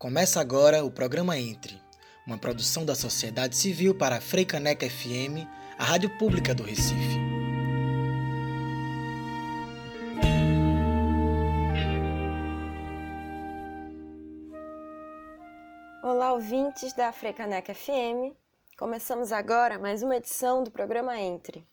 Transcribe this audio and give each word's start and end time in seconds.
Começa 0.00 0.40
agora 0.40 0.82
o 0.82 0.90
programa 0.90 1.38
Entre, 1.38 1.78
uma 2.26 2.38
produção 2.38 2.86
da 2.86 2.94
sociedade 2.94 3.54
civil 3.54 3.94
para 3.94 4.16
a 4.16 4.20
Freicaneca 4.22 4.88
FM, 4.88 5.46
a 5.78 5.84
rádio 5.84 6.08
pública 6.16 6.54
do 6.54 6.62
Recife. 6.62 7.18
Olá, 16.02 16.32
ouvintes 16.32 16.94
da 16.94 17.12
Freicaneca 17.12 17.74
FM. 17.74 18.34
Começamos 18.78 19.32
agora 19.32 19.78
mais 19.78 20.02
uma 20.02 20.16
edição 20.16 20.64
do 20.64 20.70
programa 20.70 21.20
Entre. 21.20 21.68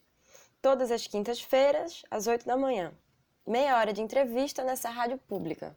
Todas 0.62 0.92
as 0.92 1.08
quintas-feiras, 1.08 2.04
às 2.12 2.28
8 2.28 2.46
da 2.46 2.58
manhã. 2.58 2.92
Meia 3.48 3.78
hora 3.78 3.94
de 3.94 4.02
entrevista 4.02 4.66
nessa 4.66 4.90
rádio 4.90 5.18
pública. 5.18 5.74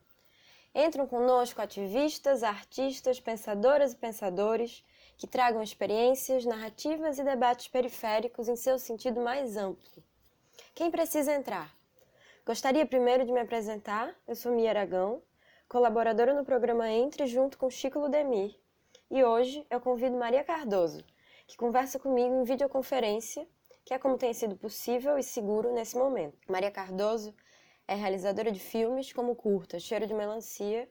Entram 0.75 1.07
conosco 1.07 1.61
ativistas, 1.61 2.43
artistas, 2.45 3.19
pensadoras 3.19 3.93
e 3.93 3.97
pensadores 3.97 4.85
que 5.17 5.27
tragam 5.27 5.63
experiências, 5.63 6.45
narrativas 6.45 7.19
e 7.19 7.25
debates 7.25 7.67
periféricos 7.67 8.49
em 8.49 8.57
seu 8.57 8.79
sentido 8.79 9.21
mais 9.21 9.57
amplo. 9.57 10.03
Quem 10.75 10.91
precisa 10.91 11.35
entrar? 11.35 11.77
Gostaria 12.47 12.87
primeiro 12.87 13.27
de 13.27 13.33
me 13.33 13.41
apresentar. 13.41 14.15
Eu 14.27 14.37
sou 14.37 14.53
Mia 14.53 14.71
Aragão, 14.71 15.23
colaboradora 15.69 16.33
no 16.33 16.45
programa 16.45 16.89
Entre 16.89 17.27
junto 17.27 17.59
com 17.59 17.69
Chico 17.69 17.99
Ludemir. 17.99 18.57
E 19.11 19.25
hoje 19.25 19.67
eu 19.69 19.81
convido 19.81 20.17
Maria 20.17 20.45
Cardoso, 20.45 21.05
que 21.47 21.57
conversa 21.57 21.99
comigo 21.99 22.33
em 22.33 22.45
videoconferência, 22.45 23.47
que 23.85 23.93
é 23.93 23.99
como 23.99 24.17
tem 24.17 24.33
sido 24.33 24.57
possível 24.57 25.19
e 25.19 25.23
seguro 25.23 25.73
nesse 25.73 25.99
momento. 25.99 26.39
Maria 26.49 26.71
Cardoso 26.71 27.35
é 27.91 27.95
realizadora 27.97 28.53
de 28.53 28.61
filmes 28.61 29.13
como 29.13 29.35
Curta, 29.35 29.81
Cheiro 29.81 30.07
de 30.07 30.15
Melancia 30.15 30.89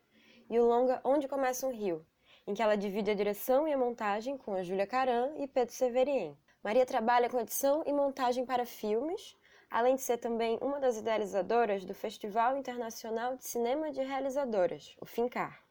e 0.49 0.59
o 0.59 0.65
longa 0.65 0.99
Onde 1.01 1.29
Começa 1.29 1.65
um 1.65 1.71
Rio, 1.71 2.05
em 2.45 2.53
que 2.53 2.61
ela 2.61 2.75
divide 2.75 3.09
a 3.09 3.13
direção 3.13 3.65
e 3.65 3.71
a 3.71 3.77
montagem 3.77 4.37
com 4.37 4.51
a 4.51 4.63
Júlia 4.63 4.85
Caran 4.85 5.31
e 5.37 5.47
Pedro 5.47 5.73
Severien. 5.73 6.37
Maria 6.61 6.85
trabalha 6.85 7.29
com 7.29 7.39
edição 7.39 7.83
e 7.85 7.93
montagem 7.93 8.45
para 8.45 8.65
filmes, 8.65 9.37
além 9.71 9.95
de 9.95 10.01
ser 10.01 10.17
também 10.17 10.57
uma 10.61 10.77
das 10.77 10.97
idealizadoras 10.97 11.85
do 11.85 11.93
Festival 11.93 12.57
Internacional 12.57 13.37
de 13.37 13.45
Cinema 13.45 13.93
de 13.93 14.03
Realizadoras, 14.03 14.93
o 14.99 15.05
FINCAR. 15.05 15.63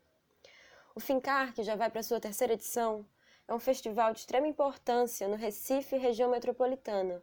O 0.95 1.01
FINCAR, 1.01 1.53
que 1.53 1.63
já 1.63 1.77
vai 1.77 1.91
para 1.91 2.03
sua 2.03 2.19
terceira 2.19 2.55
edição, 2.55 3.05
é 3.47 3.53
um 3.53 3.59
festival 3.59 4.15
de 4.15 4.21
extrema 4.21 4.47
importância 4.47 5.29
no 5.29 5.37
Recife 5.37 5.97
e 5.97 5.99
região 5.99 6.31
metropolitana, 6.31 7.23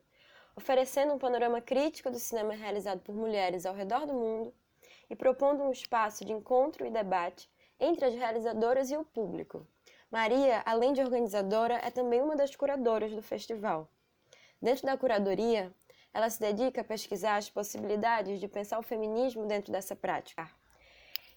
oferecendo 0.55 1.13
um 1.13 1.19
panorama 1.19 1.59
crítico 1.59 2.09
do 2.09 2.17
cinema 2.17 2.53
realizado 2.53 3.01
por 3.01 3.13
mulheres 3.13 3.65
ao 3.65 3.75
redor 3.75 4.05
do 4.05 4.13
mundo 4.13 4.53
e 5.09 5.15
propondo 5.15 5.63
um 5.63 5.71
espaço 5.71 6.23
de 6.23 6.31
encontro 6.31 6.85
e 6.85 6.89
debate 6.89 7.49
entre 7.79 8.05
as 8.05 8.15
realizadoras 8.15 8.89
e 8.89 8.95
o 8.95 9.03
público. 9.03 9.67
Maria, 10.09 10.63
além 10.65 10.93
de 10.93 11.01
organizadora, 11.01 11.75
é 11.83 11.91
também 11.91 12.21
uma 12.21 12.35
das 12.35 12.55
curadoras 12.55 13.11
do 13.11 13.21
festival. 13.21 13.89
Dentro 14.61 14.85
da 14.85 14.97
curadoria, 14.97 15.73
ela 16.13 16.29
se 16.29 16.39
dedica 16.39 16.81
a 16.81 16.85
pesquisar 16.85 17.35
as 17.35 17.49
possibilidades 17.49 18.39
de 18.39 18.47
pensar 18.47 18.79
o 18.79 18.83
feminismo 18.83 19.45
dentro 19.45 19.73
dessa 19.73 19.95
prática. 19.95 20.49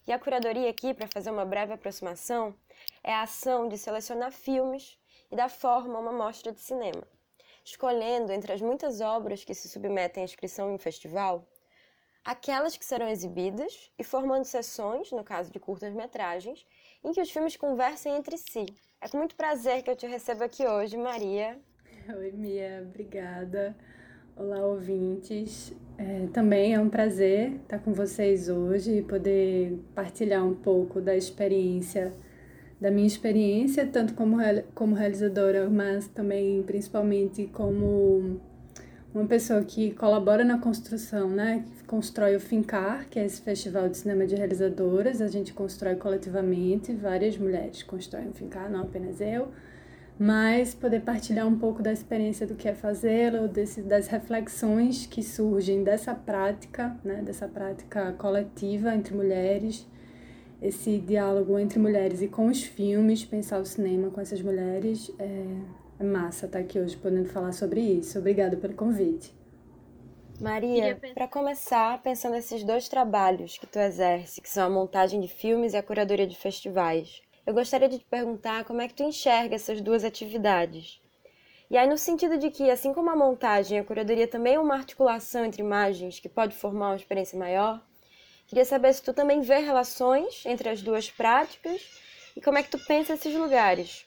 E 0.06 0.12
a 0.12 0.18
curadoria 0.18 0.70
aqui, 0.70 0.94
para 0.94 1.08
fazer 1.08 1.30
uma 1.30 1.44
breve 1.44 1.72
aproximação, 1.72 2.54
é 3.02 3.12
a 3.12 3.22
ação 3.22 3.68
de 3.68 3.76
selecionar 3.76 4.30
filmes 4.30 4.96
e 5.30 5.34
dar 5.34 5.50
forma 5.50 5.96
a 5.96 6.00
uma 6.00 6.12
mostra 6.12 6.52
de 6.52 6.60
cinema 6.60 7.02
escolhendo 7.70 8.32
entre 8.32 8.52
as 8.52 8.60
muitas 8.60 9.00
obras 9.00 9.44
que 9.44 9.54
se 9.54 9.68
submetem 9.68 10.22
à 10.22 10.24
inscrição 10.24 10.70
em 10.70 10.74
um 10.74 10.78
festival, 10.78 11.46
aquelas 12.24 12.76
que 12.76 12.84
serão 12.84 13.08
exibidas 13.08 13.90
e 13.98 14.04
formando 14.04 14.44
sessões, 14.44 15.12
no 15.12 15.22
caso 15.22 15.52
de 15.52 15.60
curtas-metragens, 15.60 16.66
em 17.04 17.12
que 17.12 17.20
os 17.20 17.30
filmes 17.30 17.56
conversem 17.56 18.16
entre 18.16 18.36
si. 18.38 18.66
É 19.00 19.08
com 19.08 19.18
muito 19.18 19.36
prazer 19.36 19.82
que 19.82 19.90
eu 19.90 19.96
te 19.96 20.06
recebo 20.06 20.44
aqui 20.44 20.66
hoje, 20.66 20.96
Maria. 20.96 21.58
Oi, 22.08 22.32
Mia, 22.32 22.84
obrigada. 22.88 23.76
Olá, 24.34 24.64
ouvintes. 24.64 25.72
É, 25.98 26.26
também 26.32 26.74
é 26.74 26.80
um 26.80 26.88
prazer 26.88 27.56
estar 27.56 27.80
com 27.80 27.92
vocês 27.92 28.48
hoje 28.48 28.98
e 28.98 29.02
poder 29.02 29.78
partilhar 29.94 30.44
um 30.44 30.54
pouco 30.54 31.00
da 31.00 31.14
experiência 31.14 32.14
da 32.80 32.90
minha 32.90 33.06
experiência, 33.06 33.86
tanto 33.86 34.14
como, 34.14 34.36
como 34.74 34.94
realizadora, 34.94 35.68
mas 35.68 36.06
também 36.08 36.62
principalmente 36.62 37.46
como 37.52 38.40
uma 39.12 39.26
pessoa 39.26 39.62
que 39.64 39.90
colabora 39.92 40.44
na 40.44 40.58
construção, 40.58 41.28
né? 41.28 41.64
Que 41.66 41.84
constrói 41.84 42.36
o 42.36 42.40
Fincar, 42.40 43.08
que 43.08 43.18
é 43.18 43.24
esse 43.24 43.40
festival 43.40 43.88
de 43.88 43.96
cinema 43.96 44.26
de 44.26 44.36
realizadoras. 44.36 45.20
A 45.20 45.26
gente 45.26 45.52
constrói 45.52 45.96
coletivamente, 45.96 46.92
várias 46.92 47.36
mulheres 47.36 47.82
constroem 47.82 48.28
o 48.28 48.32
Fincar, 48.32 48.70
não 48.70 48.82
apenas 48.82 49.20
eu. 49.20 49.48
Mas 50.16 50.74
poder 50.74 51.00
partilhar 51.00 51.46
um 51.46 51.58
pouco 51.58 51.82
da 51.82 51.92
experiência 51.92 52.46
do 52.46 52.54
que 52.54 52.68
é 52.68 52.74
fazê-lo, 52.74 53.48
das 53.86 54.08
reflexões 54.08 55.06
que 55.06 55.22
surgem 55.22 55.82
dessa 55.82 56.14
prática, 56.14 56.96
né? 57.04 57.22
Dessa 57.24 57.48
prática 57.48 58.12
coletiva 58.12 58.94
entre 58.94 59.14
mulheres 59.14 59.86
esse 60.60 60.98
diálogo 60.98 61.58
entre 61.58 61.78
mulheres 61.78 62.20
e 62.20 62.28
com 62.28 62.46
os 62.46 62.62
filmes, 62.62 63.24
pensar 63.24 63.60
o 63.60 63.64
cinema 63.64 64.10
com 64.10 64.20
essas 64.20 64.42
mulheres. 64.42 65.10
É, 65.18 65.44
é 66.00 66.04
massa 66.04 66.46
estar 66.46 66.58
aqui 66.58 66.78
hoje 66.78 66.96
podendo 66.96 67.28
falar 67.28 67.52
sobre 67.52 67.80
isso. 67.80 68.18
Obrigada 68.18 68.56
pelo 68.56 68.74
convite. 68.74 69.32
Maria, 70.40 70.96
para 71.14 71.26
começar, 71.26 72.00
pensando 72.00 72.32
nesses 72.32 72.62
dois 72.62 72.88
trabalhos 72.88 73.58
que 73.58 73.66
tu 73.66 73.78
exerce, 73.78 74.40
que 74.40 74.48
são 74.48 74.66
a 74.66 74.70
montagem 74.70 75.20
de 75.20 75.26
filmes 75.26 75.72
e 75.72 75.76
a 75.76 75.82
curadoria 75.82 76.28
de 76.28 76.36
festivais, 76.36 77.20
eu 77.44 77.52
gostaria 77.52 77.88
de 77.88 77.98
te 77.98 78.04
perguntar 78.04 78.64
como 78.64 78.80
é 78.80 78.86
que 78.86 78.94
tu 78.94 79.02
enxerga 79.02 79.56
essas 79.56 79.80
duas 79.80 80.04
atividades. 80.04 81.00
E 81.70 81.76
aí, 81.76 81.88
no 81.88 81.98
sentido 81.98 82.38
de 82.38 82.50
que, 82.50 82.70
assim 82.70 82.94
como 82.94 83.10
a 83.10 83.16
montagem, 83.16 83.78
a 83.78 83.84
curadoria 83.84 84.28
também 84.28 84.54
é 84.54 84.60
uma 84.60 84.76
articulação 84.76 85.44
entre 85.44 85.60
imagens 85.60 86.20
que 86.20 86.28
pode 86.28 86.54
formar 86.54 86.90
uma 86.90 86.96
experiência 86.96 87.38
maior, 87.38 87.84
Queria 88.48 88.64
saber 88.64 88.94
se 88.94 89.02
tu 89.02 89.12
também 89.12 89.42
vê 89.42 89.58
relações 89.58 90.42
entre 90.46 90.70
as 90.70 90.80
duas 90.80 91.10
práticas 91.10 91.82
e 92.34 92.40
como 92.40 92.56
é 92.56 92.62
que 92.62 92.70
tu 92.70 92.78
pensa 92.86 93.12
esses 93.12 93.34
lugares. 93.34 94.06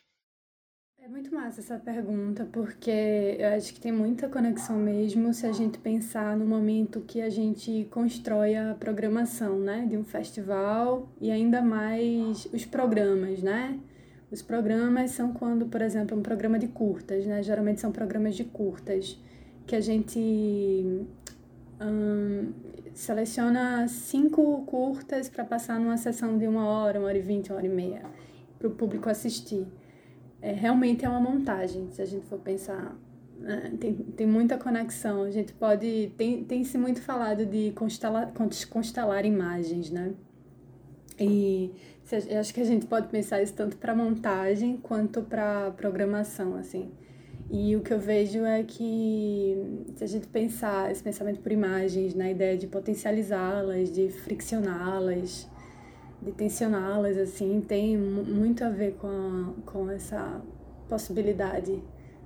É 0.99 1.07
muito 1.07 1.33
massa 1.33 1.61
essa 1.61 1.77
pergunta, 1.77 2.47
porque 2.51 3.37
eu 3.37 3.49
acho 3.49 3.71
que 3.71 3.79
tem 3.79 3.91
muita 3.91 4.27
conexão 4.27 4.77
mesmo 4.77 5.31
se 5.31 5.45
a 5.45 5.51
gente 5.51 5.77
pensar 5.77 6.35
no 6.35 6.45
momento 6.45 7.01
que 7.01 7.21
a 7.21 7.29
gente 7.29 7.87
constrói 7.91 8.55
a 8.55 8.75
programação, 8.79 9.59
né, 9.59 9.85
de 9.87 9.95
um 9.95 10.03
festival 10.03 11.07
e 11.19 11.29
ainda 11.29 11.61
mais 11.61 12.45
os 12.51 12.65
programas, 12.65 13.43
né? 13.43 13.79
Os 14.31 14.41
programas 14.41 15.11
são 15.11 15.33
quando, 15.33 15.67
por 15.67 15.81
exemplo, 15.81 16.17
um 16.17 16.21
programa 16.21 16.57
de 16.57 16.67
curtas, 16.67 17.25
né? 17.27 17.43
Geralmente 17.43 17.81
são 17.81 17.91
programas 17.91 18.35
de 18.35 18.43
curtas 18.43 19.19
que 19.67 19.75
a 19.75 19.81
gente 19.81 21.05
seleciona 22.93 23.87
cinco 23.87 24.63
curtas 24.65 25.29
para 25.29 25.43
passar 25.43 25.79
numa 25.79 25.97
sessão 25.97 26.37
de 26.37 26.47
uma 26.47 26.65
hora, 26.65 26.99
uma 26.99 27.07
hora 27.07 27.17
e 27.17 27.21
vinte, 27.21 27.49
uma 27.49 27.57
hora 27.57 27.65
e 27.65 27.69
meia, 27.69 28.01
para 28.57 28.67
o 28.67 28.71
público 28.71 29.09
assistir. 29.09 29.65
É, 30.41 30.51
realmente 30.51 31.05
é 31.05 31.09
uma 31.09 31.19
montagem, 31.19 31.89
se 31.91 32.01
a 32.01 32.05
gente 32.05 32.25
for 32.25 32.39
pensar. 32.39 32.95
Né? 33.39 33.73
Tem, 33.79 33.93
tem 33.93 34.27
muita 34.27 34.57
conexão. 34.57 35.23
A 35.23 35.31
gente 35.31 35.53
pode. 35.53 36.11
Tem, 36.17 36.43
tem 36.43 36.63
se 36.63 36.77
muito 36.77 37.01
falado 37.01 37.45
de 37.45 37.71
constelar, 37.71 38.31
constelar 38.69 39.25
imagens, 39.25 39.89
né? 39.89 40.13
E 41.19 41.71
eu 42.29 42.39
acho 42.39 42.53
que 42.53 42.61
a 42.61 42.65
gente 42.65 42.85
pode 42.87 43.07
pensar 43.07 43.41
isso 43.41 43.53
tanto 43.53 43.77
para 43.77 43.95
montagem 43.95 44.77
quanto 44.77 45.21
para 45.21 45.71
programação, 45.71 46.55
assim. 46.55 46.91
E 47.53 47.75
o 47.75 47.81
que 47.81 47.93
eu 47.93 47.99
vejo 47.99 48.45
é 48.45 48.63
que, 48.63 49.85
se 49.97 50.05
a 50.05 50.07
gente 50.07 50.25
pensar 50.25 50.89
esse 50.89 51.03
pensamento 51.03 51.41
por 51.41 51.51
imagens, 51.51 52.15
na 52.15 52.31
ideia 52.31 52.57
de 52.57 52.65
potencializá-las, 52.65 53.91
de 53.91 54.07
friccioná-las, 54.07 55.49
de 56.21 56.31
tensioná-las, 56.31 57.17
assim, 57.17 57.59
tem 57.59 57.97
muito 57.97 58.63
a 58.63 58.69
ver 58.69 58.93
com, 58.93 59.07
a, 59.07 59.53
com 59.69 59.89
essa 59.89 60.41
possibilidade 60.87 61.83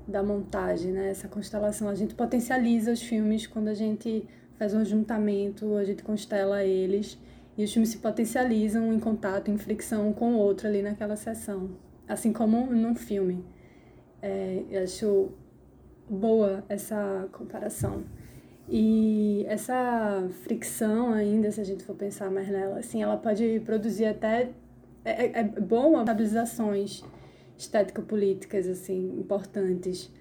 da 0.08 0.22
montagem, 0.22 0.92
né? 0.92 1.10
Essa 1.10 1.28
constelação. 1.28 1.90
A 1.90 1.96
gente 1.96 2.14
potencializa 2.14 2.92
os 2.92 3.02
filmes 3.02 3.48
quando 3.48 3.70
a 3.70 3.74
gente 3.74 4.28
faz 4.60 4.76
um 4.76 4.80
ajuntamento, 4.80 5.76
a 5.76 5.84
gente 5.84 6.04
constela 6.04 6.64
eles 6.64 7.18
e 7.58 7.64
os 7.64 7.74
filmes 7.74 7.90
se 7.90 7.98
potencializam 7.98 8.94
em 8.94 9.00
contato, 9.00 9.50
em 9.50 9.58
fricção 9.58 10.14
com 10.14 10.36
o 10.36 10.38
outro 10.38 10.68
ali 10.68 10.84
naquela 10.84 11.16
sessão. 11.16 11.72
Assim 12.08 12.32
como 12.32 12.68
num 12.68 12.94
filme. 12.94 13.44
É, 14.26 14.64
eu 14.72 14.82
acho 14.82 15.30
boa 16.10 16.64
essa 16.68 17.30
comparação. 17.32 18.04
E 18.68 19.46
essa 19.48 20.28
fricção 20.42 21.14
ainda, 21.14 21.52
se 21.52 21.62
a 21.62 21.64
gente 21.64 21.84
for 21.84 21.96
pensar 21.96 22.32
mais 22.32 22.50
nela, 22.50 22.80
assim, 22.80 23.04
ela 23.04 23.18
pode 23.18 23.62
produzir 23.64 24.06
até... 24.06 24.50
É, 25.04 25.26
é, 25.28 25.40
é 25.42 25.44
bom 25.44 26.00
estabilizações 26.00 27.04
estético-políticas, 27.56 28.68
assim, 28.68 29.14
importantes. 29.20 30.12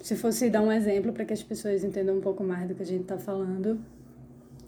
Se 0.00 0.16
fosse 0.16 0.50
dar 0.50 0.62
um 0.62 0.72
exemplo 0.72 1.12
para 1.12 1.24
que 1.24 1.32
as 1.32 1.42
pessoas 1.42 1.84
entendam 1.84 2.16
um 2.16 2.20
pouco 2.20 2.42
mais 2.42 2.66
do 2.66 2.74
que 2.74 2.82
a 2.82 2.86
gente 2.86 3.02
está 3.02 3.16
falando, 3.16 3.80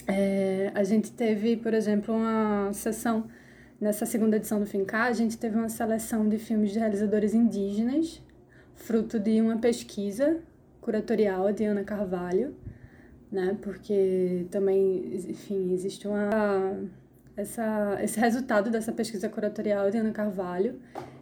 é, 0.07 0.71
a 0.73 0.85
gente 0.85 1.11
teve, 1.11 1.57
por 1.57 1.75
exemplo, 1.75 2.15
uma 2.15 2.73
sessão 2.73 3.27
nessa 3.81 4.07
segunda 4.07 4.37
edição 4.37 4.61
do 4.61 4.67
Fincar, 4.67 5.09
a 5.09 5.13
gente 5.13 5.37
teve 5.37 5.57
uma 5.57 5.69
seleção 5.69 6.29
de 6.29 6.39
filmes 6.39 6.71
de 6.71 6.79
realizadores 6.79 7.35
indígenas, 7.35 8.23
fruto 8.77 9.19
de 9.19 9.41
uma 9.41 9.59
pesquisa 9.59 10.41
curatorial 10.81 11.53
de 11.53 11.65
Ana 11.65 11.83
Carvalho, 11.83 12.55
né? 13.31 13.57
Porque 13.61 14.47
também, 14.51 15.15
enfim, 15.15 15.73
existe 15.73 16.07
uma 16.07 16.79
essa 17.37 17.99
esse 18.03 18.19
resultado 18.19 18.71
dessa 18.71 18.93
pesquisa 18.93 19.29
curatorial 19.29 19.91
de 19.91 19.99
Ana 19.99 20.13
Carvalho 20.13 20.77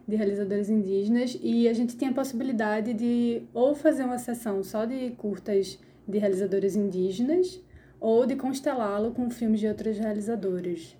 de 0.06 0.14
realizadores 0.16 0.68
indígenas 0.68 1.36
e 1.42 1.66
a 1.66 1.72
gente 1.72 1.96
tinha 1.96 2.10
a 2.10 2.14
possibilidade 2.14 2.92
de 2.92 3.42
ou 3.54 3.74
fazer 3.74 4.04
uma 4.04 4.18
sessão 4.18 4.62
só 4.62 4.84
de 4.84 5.10
curtas 5.12 5.78
de 6.06 6.18
realizadores 6.18 6.76
indígenas 6.76 7.60
ou 7.98 8.26
de 8.26 8.36
constelá-lo 8.36 9.12
com 9.12 9.30
filmes 9.30 9.60
de 9.60 9.66
outros 9.66 9.98
realizadores. 9.98 10.94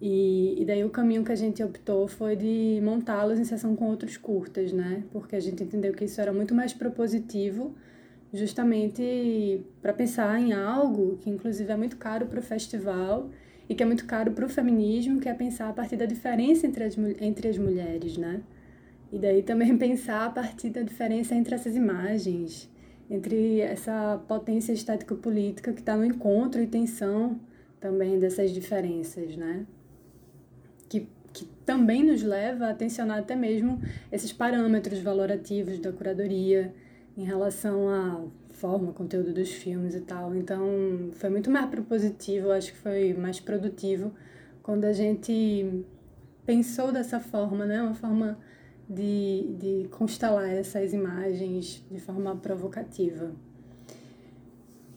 E, 0.00 0.60
e 0.60 0.64
daí 0.64 0.84
o 0.84 0.90
caminho 0.90 1.24
que 1.24 1.32
a 1.32 1.36
gente 1.36 1.62
optou 1.62 2.06
foi 2.06 2.36
de 2.36 2.80
montá-los 2.82 3.38
em 3.38 3.44
sessão 3.44 3.74
com 3.74 3.86
outros 3.86 4.16
curtas, 4.16 4.72
né? 4.72 5.04
Porque 5.10 5.34
a 5.34 5.40
gente 5.40 5.62
entendeu 5.62 5.92
que 5.94 6.04
isso 6.04 6.20
era 6.20 6.32
muito 6.32 6.54
mais 6.54 6.74
propositivo, 6.74 7.74
justamente 8.32 9.64
para 9.80 9.94
pensar 9.94 10.38
em 10.38 10.52
algo 10.52 11.16
que 11.18 11.30
inclusive 11.30 11.72
é 11.72 11.76
muito 11.76 11.96
caro 11.96 12.26
para 12.26 12.40
o 12.40 12.42
festival 12.42 13.30
e 13.68 13.74
que 13.74 13.82
é 13.82 13.86
muito 13.86 14.04
caro 14.04 14.32
para 14.32 14.44
o 14.44 14.48
feminismo, 14.48 15.18
que 15.18 15.28
é 15.28 15.34
pensar 15.34 15.70
a 15.70 15.72
partir 15.72 15.96
da 15.96 16.04
diferença 16.04 16.66
entre 16.66 16.84
as, 16.84 16.96
entre 17.20 17.48
as 17.48 17.56
mulheres, 17.56 18.18
né? 18.18 18.42
E 19.10 19.18
daí 19.18 19.42
também 19.42 19.76
pensar 19.78 20.26
a 20.26 20.30
partir 20.30 20.70
da 20.70 20.82
diferença 20.82 21.34
entre 21.34 21.54
essas 21.54 21.74
imagens, 21.74 22.70
entre 23.08 23.60
essa 23.60 24.22
potência 24.28 24.72
estético-política 24.72 25.72
que 25.72 25.80
está 25.80 25.96
no 25.96 26.04
encontro 26.04 26.60
e 26.60 26.66
tensão 26.66 27.40
também 27.80 28.18
dessas 28.18 28.50
diferenças, 28.50 29.36
né? 29.36 29.64
Que, 31.36 31.44
também 31.66 32.02
nos 32.02 32.22
leva 32.22 32.70
a 32.70 32.74
tensionar 32.74 33.18
até 33.18 33.36
mesmo 33.36 33.78
esses 34.10 34.32
parâmetros 34.32 35.00
valorativos 35.00 35.78
da 35.78 35.92
curadoria 35.92 36.72
em 37.16 37.24
relação 37.24 37.88
à 37.88 38.24
forma, 38.54 38.92
conteúdo 38.92 39.34
dos 39.34 39.50
filmes 39.50 39.94
e 39.94 40.00
tal. 40.00 40.34
Então, 40.34 41.10
foi 41.12 41.28
muito 41.28 41.50
mais 41.50 41.68
propositivo, 41.68 42.50
acho 42.50 42.72
que 42.72 42.78
foi 42.78 43.12
mais 43.12 43.38
produtivo 43.38 44.14
quando 44.62 44.86
a 44.86 44.92
gente 44.92 45.84
pensou 46.46 46.90
dessa 46.90 47.20
forma, 47.20 47.66
né? 47.66 47.82
Uma 47.82 47.94
forma 47.94 48.38
de, 48.88 49.54
de 49.58 49.88
constelar 49.90 50.48
essas 50.48 50.94
imagens 50.94 51.84
de 51.90 52.00
forma 52.00 52.34
provocativa. 52.36 53.32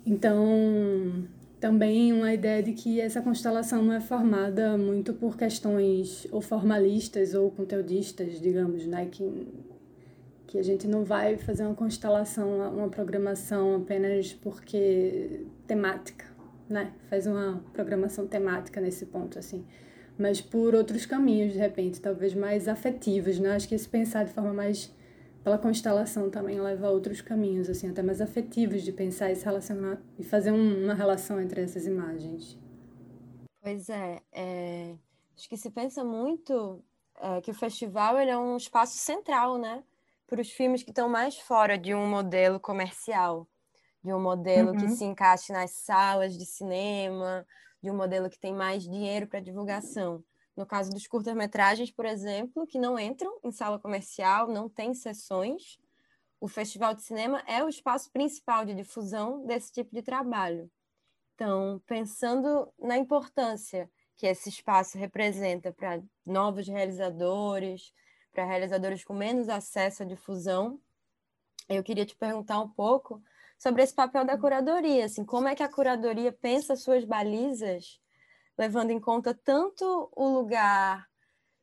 Então, 0.06 1.27
também 1.59 2.13
uma 2.13 2.33
ideia 2.33 2.63
de 2.63 2.73
que 2.73 3.01
essa 3.01 3.21
constelação 3.21 3.83
não 3.83 3.94
é 3.94 4.00
formada 4.00 4.77
muito 4.77 5.13
por 5.13 5.38
questões 5.38 6.27
ou 6.31 6.41
formalistas 6.41 7.33
ou 7.33 7.51
conteudistas, 7.51 8.39
digamos, 8.39 8.85
né? 8.85 9.07
Que 9.11 9.47
que 10.50 10.57
a 10.57 10.63
gente 10.63 10.88
não 10.88 11.03
vai 11.03 11.38
fazer 11.38 11.63
uma 11.63 11.75
constelação, 11.75 12.73
uma 12.73 12.89
programação 12.89 13.75
apenas 13.75 14.33
porque 14.33 15.45
temática, 15.67 16.25
né? 16.67 16.91
Faz 17.07 17.27
uma 17.27 17.63
programação 17.71 18.25
temática 18.25 18.81
nesse 18.81 19.06
ponto, 19.06 19.38
assim. 19.38 19.63
Mas 20.17 20.41
por 20.41 20.73
outros 20.73 21.06
caminhos, 21.06 21.53
de 21.53 21.59
repente, 21.59 22.01
talvez 22.01 22.33
mais 22.33 22.67
afetivos, 22.67 23.38
né? 23.38 23.51
Acho 23.51 23.67
que 23.69 23.75
esse 23.75 23.88
pensar 23.88 24.25
de 24.25 24.33
forma 24.33 24.51
mais 24.51 24.91
pela 25.44 25.57
constelação 25.57 26.30
também 26.30 26.59
leva 26.59 26.88
a 26.88 26.91
outros 26.91 27.21
caminhos, 27.21 27.69
assim, 27.69 27.89
até 27.89 28.01
mais 28.01 28.21
afetivos 28.21 28.83
de 28.83 28.91
pensar 28.91 29.31
e 29.31 29.36
se 29.36 29.45
relacionar 29.45 30.01
e 30.18 30.24
fazer 30.24 30.51
uma 30.51 30.94
relação 30.94 31.39
entre 31.39 31.62
essas 31.62 31.86
imagens. 31.86 32.57
Pois 33.62 33.89
é, 33.89 34.21
é... 34.31 34.95
acho 35.36 35.50
que 35.50 35.57
se 35.57 35.69
pensa 35.69 36.03
muito 36.03 36.83
é, 37.19 37.41
que 37.41 37.51
o 37.51 37.53
festival 37.53 38.18
ele 38.18 38.31
é 38.31 38.38
um 38.38 38.56
espaço 38.57 38.97
central, 38.97 39.57
né? 39.57 39.83
para 40.30 40.41
os 40.41 40.51
filmes 40.51 40.83
que 40.83 40.91
estão 40.91 41.09
mais 41.09 41.38
fora 41.39 41.77
de 41.77 41.94
um 41.95 42.07
modelo 42.07 42.59
comercial, 42.59 43.47
de 44.03 44.13
um 44.13 44.21
modelo 44.21 44.71
uhum. 44.71 44.77
que 44.77 44.88
se 44.89 45.03
encaixe 45.03 45.51
nas 45.51 45.71
salas 45.71 46.38
de 46.38 46.45
cinema, 46.45 47.45
de 47.81 47.89
um 47.89 47.97
modelo 47.97 48.30
que 48.30 48.39
tem 48.39 48.53
mais 48.53 48.83
dinheiro 48.83 49.27
para 49.27 49.39
divulgação. 49.39 50.24
No 50.59 50.65
caso 50.65 50.91
dos 50.91 51.07
curtas-metragens, 51.07 51.89
por 51.89 52.06
exemplo, 52.06 52.67
que 52.67 52.77
não 52.77 53.00
entram 53.00 53.39
em 53.45 53.50
sala 53.50 53.79
comercial, 53.79 54.45
não 54.50 54.67
tem 54.67 54.94
sessões, 54.94 55.79
o 56.38 56.50
Festival 56.50 56.94
de 56.94 57.01
Cinema 57.01 57.41
é 57.47 57.63
o 57.63 57.69
espaço 57.69 58.11
principal 58.11 58.65
de 58.65 58.73
difusão 58.73 59.45
desse 59.45 59.71
tipo 59.71 59.95
de 59.95 60.01
trabalho. 60.01 60.69
Então, 61.33 61.81
pensando 61.88 62.69
na 62.77 62.97
importância 62.97 63.89
que 64.17 64.27
esse 64.27 64.50
espaço 64.50 64.97
representa 64.97 65.71
para 65.71 66.03
novos 66.25 66.67
realizadores, 66.67 67.94
para 68.33 68.44
realizadores 68.44 69.01
com 69.06 69.13
menos 69.13 69.47
acesso 69.47 70.03
à 70.03 70.06
difusão. 70.06 70.77
Eu 71.69 71.81
queria 71.81 72.06
te 72.06 72.17
perguntar 72.17 72.59
um 72.59 72.67
pouco 72.67 73.23
sobre 73.57 73.81
esse 73.81 73.94
papel 73.94 74.25
da 74.25 74.38
curadoria, 74.38 75.06
assim, 75.06 75.23
como 75.23 75.47
é 75.47 75.56
que 75.56 75.63
a 75.63 75.71
curadoria 75.71 76.33
pensa 76.33 76.75
suas 76.75 77.06
balizas, 77.06 77.97
levando 78.59 78.91
em 78.91 79.00
conta 79.00 79.33
tanto 79.33 80.11
o 80.13 80.27
lugar 80.27 81.07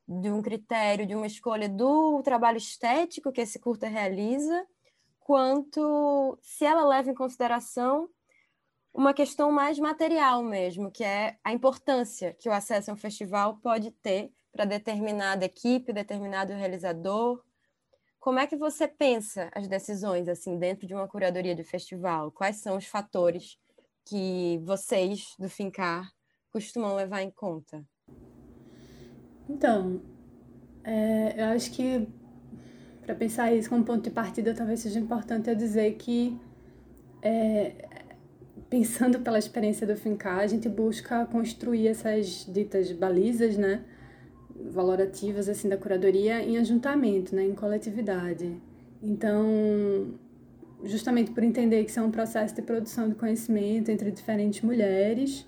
de 0.08 0.30
um 0.30 0.40
critério, 0.40 1.06
de 1.06 1.14
uma 1.14 1.26
escolha 1.26 1.68
do 1.68 2.22
trabalho 2.22 2.56
estético 2.56 3.30
que 3.30 3.42
esse 3.42 3.58
curta 3.58 3.86
realiza, 3.86 4.66
quanto 5.20 6.38
se 6.40 6.64
ela 6.64 6.86
leva 6.86 7.10
em 7.10 7.14
consideração 7.14 8.08
uma 8.94 9.12
questão 9.12 9.52
mais 9.52 9.78
material 9.78 10.42
mesmo, 10.42 10.90
que 10.90 11.04
é 11.04 11.36
a 11.44 11.52
importância 11.52 12.32
que 12.32 12.48
o 12.48 12.52
acesso 12.52 12.90
a 12.90 12.94
um 12.94 12.96
festival 12.96 13.58
pode 13.58 13.90
ter 13.90 14.32
para 14.50 14.64
determinada 14.64 15.44
equipe, 15.44 15.92
determinado 15.92 16.54
realizador? 16.54 17.44
Como 18.18 18.38
é 18.38 18.46
que 18.46 18.56
você 18.56 18.88
pensa 18.88 19.50
as 19.54 19.68
decisões 19.68 20.28
assim 20.28 20.58
dentro 20.58 20.86
de 20.86 20.94
uma 20.94 21.06
curadoria 21.06 21.54
de 21.54 21.62
festival? 21.62 22.32
Quais 22.32 22.56
são 22.56 22.78
os 22.78 22.86
fatores 22.86 23.58
que 24.06 24.58
vocês 24.64 25.34
do 25.38 25.50
Fincar 25.50 26.15
costumam 26.56 26.94
levar 26.94 27.20
em 27.20 27.30
conta? 27.30 27.84
Então, 29.46 30.00
é, 30.82 31.34
eu 31.36 31.44
acho 31.54 31.70
que 31.70 32.08
para 33.02 33.14
pensar 33.14 33.52
isso 33.52 33.68
como 33.68 33.84
ponto 33.84 34.02
de 34.02 34.10
partida, 34.10 34.54
talvez 34.54 34.80
seja 34.80 34.98
importante 34.98 35.50
eu 35.50 35.54
dizer 35.54 35.94
que 35.96 36.34
é, 37.20 37.86
pensando 38.70 39.20
pela 39.20 39.38
experiência 39.38 39.86
do 39.86 39.94
Fincar, 39.96 40.38
a 40.38 40.46
gente 40.46 40.66
busca 40.66 41.26
construir 41.26 41.88
essas 41.88 42.46
ditas 42.50 42.90
balizas, 42.90 43.58
né? 43.58 43.84
valorativas 44.70 45.50
assim 45.50 45.68
da 45.68 45.76
curadoria 45.76 46.42
em 46.42 46.56
ajuntamento, 46.56 47.36
né, 47.36 47.44
em 47.44 47.54
coletividade. 47.54 48.56
Então, 49.02 50.14
justamente 50.82 51.30
por 51.30 51.44
entender 51.44 51.84
que 51.84 51.90
isso 51.90 52.00
é 52.00 52.02
um 52.02 52.10
processo 52.10 52.54
de 52.54 52.62
produção 52.62 53.10
de 53.10 53.14
conhecimento 53.14 53.90
entre 53.90 54.10
diferentes 54.10 54.62
mulheres 54.62 55.46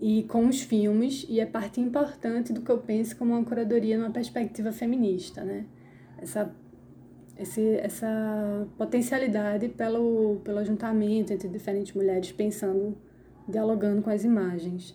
e 0.00 0.24
com 0.24 0.46
os 0.46 0.60
filmes, 0.60 1.24
e 1.28 1.40
é 1.40 1.46
parte 1.46 1.80
importante 1.80 2.52
do 2.52 2.60
que 2.60 2.70
eu 2.70 2.78
penso 2.78 3.16
como 3.16 3.32
uma 3.32 3.44
curadoria 3.44 3.96
numa 3.96 4.10
perspectiva 4.10 4.70
feminista, 4.70 5.42
né? 5.42 5.64
Essa, 6.18 6.54
esse, 7.38 7.76
essa 7.76 8.66
potencialidade 8.76 9.68
pelo, 9.68 10.40
pelo 10.44 10.58
ajuntamento 10.58 11.32
entre 11.32 11.48
diferentes 11.48 11.94
mulheres 11.94 12.30
pensando, 12.32 12.96
dialogando 13.48 14.02
com 14.02 14.10
as 14.10 14.24
imagens. 14.24 14.94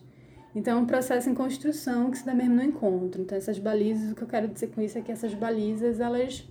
Então, 0.54 0.78
é 0.78 0.82
um 0.82 0.86
processo 0.86 1.30
em 1.30 1.34
construção 1.34 2.12
que 2.12 2.18
se 2.18 2.26
dá 2.26 2.34
mesmo 2.36 2.56
no 2.56 2.64
encontro. 2.64 3.22
Então, 3.22 3.38
essas 3.38 3.58
balizas, 3.58 4.12
o 4.12 4.16
que 4.16 4.22
eu 4.22 4.28
quero 4.28 4.48
dizer 4.48 4.68
com 4.68 4.82
isso 4.82 4.98
é 4.98 5.02
que 5.02 5.12
essas 5.12 5.34
balizas, 5.34 6.00
elas 6.00 6.48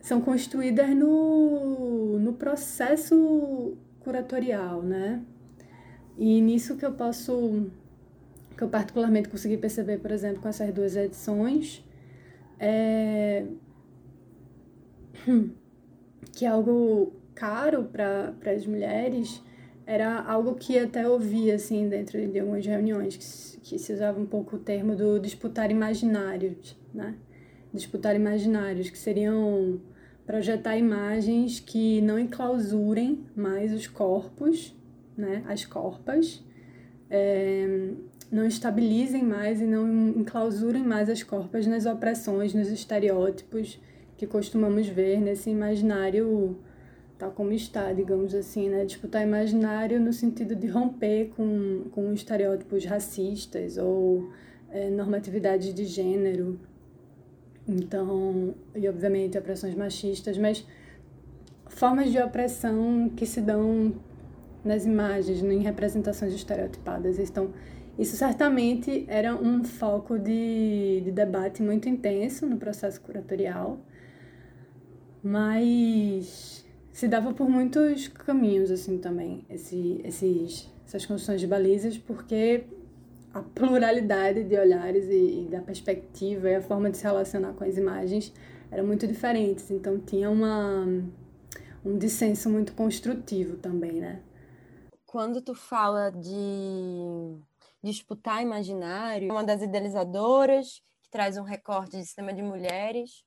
são 0.00 0.20
construídas 0.20 0.88
no, 0.90 2.18
no 2.18 2.32
processo 2.32 3.76
curatorial, 4.00 4.82
né? 4.82 5.22
E 6.18 6.40
nisso 6.40 6.76
que 6.76 6.84
eu 6.84 6.92
posso, 6.92 7.66
que 8.56 8.62
eu 8.62 8.68
particularmente 8.68 9.28
consegui 9.28 9.56
perceber, 9.56 9.98
por 9.98 10.10
exemplo, 10.10 10.40
com 10.40 10.48
essas 10.48 10.72
duas 10.72 10.96
edições, 10.96 11.84
é 12.58 13.44
que 16.32 16.46
algo 16.46 17.12
caro 17.34 17.84
para 17.84 18.34
as 18.46 18.66
mulheres 18.66 19.42
era 19.84 20.20
algo 20.20 20.54
que 20.54 20.78
até 20.78 21.08
ouvia 21.08 21.56
assim 21.56 21.88
dentro 21.88 22.24
de 22.28 22.38
algumas 22.38 22.64
reuniões 22.64 23.16
que, 23.16 23.60
que 23.60 23.78
se 23.78 23.92
usava 23.92 24.20
um 24.20 24.26
pouco 24.26 24.56
o 24.56 24.58
termo 24.58 24.94
do 24.94 25.18
disputar 25.18 25.70
imaginários, 25.70 26.76
né? 26.94 27.16
Disputar 27.74 28.14
imaginários 28.14 28.90
que 28.90 28.98
seriam 28.98 29.80
projetar 30.24 30.76
imagens 30.76 31.58
que 31.58 32.00
não 32.00 32.18
enclausurem 32.18 33.26
mais 33.34 33.72
os 33.72 33.86
corpos, 33.86 34.74
né? 35.16 35.44
As 35.46 35.64
corpas, 35.64 36.42
é, 37.10 37.90
não 38.30 38.46
estabilizem 38.46 39.22
mais 39.22 39.60
e 39.60 39.64
não 39.64 40.08
enclausurem 40.08 40.82
mais 40.82 41.08
as 41.10 41.22
corpas 41.22 41.66
nas 41.66 41.86
opressões, 41.86 42.54
nos 42.54 42.68
estereótipos 42.68 43.78
que 44.16 44.26
costumamos 44.26 44.88
ver 44.88 45.20
nesse 45.20 45.50
imaginário 45.50 46.56
tal 47.18 47.30
como 47.30 47.52
está, 47.52 47.92
digamos 47.92 48.34
assim, 48.34 48.68
né? 48.68 48.84
Disputar 48.84 49.22
imaginário 49.22 50.00
no 50.00 50.12
sentido 50.12 50.56
de 50.56 50.66
romper 50.66 51.30
com, 51.36 51.84
com 51.92 52.12
estereótipos 52.12 52.84
racistas 52.84 53.78
ou 53.78 54.28
é, 54.70 54.90
normatividades 54.90 55.72
de 55.72 55.84
gênero, 55.84 56.58
então, 57.68 58.54
e 58.74 58.88
obviamente 58.88 59.38
opressões 59.38 59.74
machistas, 59.74 60.36
mas 60.36 60.66
formas 61.68 62.10
de 62.10 62.18
opressão 62.18 63.08
que 63.14 63.24
se 63.24 63.40
dão 63.40 63.94
nas 64.64 64.84
imagens, 64.84 65.42
em 65.42 65.60
representações 65.60 66.32
estereotipadas. 66.32 67.18
Então, 67.18 67.52
isso 67.98 68.16
certamente 68.16 69.04
era 69.08 69.34
um 69.34 69.64
foco 69.64 70.18
de, 70.18 71.02
de 71.04 71.10
debate 71.10 71.62
muito 71.62 71.88
intenso 71.88 72.46
no 72.46 72.56
processo 72.56 73.00
curatorial, 73.00 73.80
mas 75.22 76.64
se 76.92 77.06
dava 77.06 77.32
por 77.32 77.48
muitos 77.48 78.08
caminhos 78.08 78.70
assim 78.70 78.98
também, 78.98 79.44
esse, 79.48 80.00
esses, 80.04 80.70
essas 80.86 81.04
construções 81.04 81.40
de 81.40 81.46
balizas, 81.46 81.98
porque 81.98 82.64
a 83.32 83.40
pluralidade 83.40 84.44
de 84.44 84.58
olhares 84.58 85.06
e, 85.08 85.44
e, 85.44 85.48
da 85.50 85.60
perspectiva 85.60 86.50
e 86.50 86.54
a 86.54 86.60
forma 86.60 86.90
de 86.90 86.98
se 86.98 87.04
relacionar 87.04 87.52
com 87.54 87.64
as 87.64 87.76
imagens 87.76 88.32
eram 88.70 88.86
muito 88.86 89.06
diferentes. 89.06 89.70
Então 89.70 89.98
tinha 89.98 90.30
uma, 90.30 90.86
um 91.84 91.96
dissenso 91.96 92.50
muito 92.50 92.72
construtivo 92.74 93.56
também, 93.56 93.92
né? 93.92 94.20
Quando 95.12 95.42
tu 95.42 95.54
fala 95.54 96.10
de 96.10 97.38
disputar 97.84 98.40
imaginário, 98.40 99.30
uma 99.30 99.44
das 99.44 99.60
idealizadoras 99.60 100.82
que 101.02 101.10
traz 101.10 101.36
um 101.36 101.42
recorte 101.42 101.98
de 101.98 102.06
cinema 102.06 102.32
de 102.32 102.40
mulheres, 102.40 103.22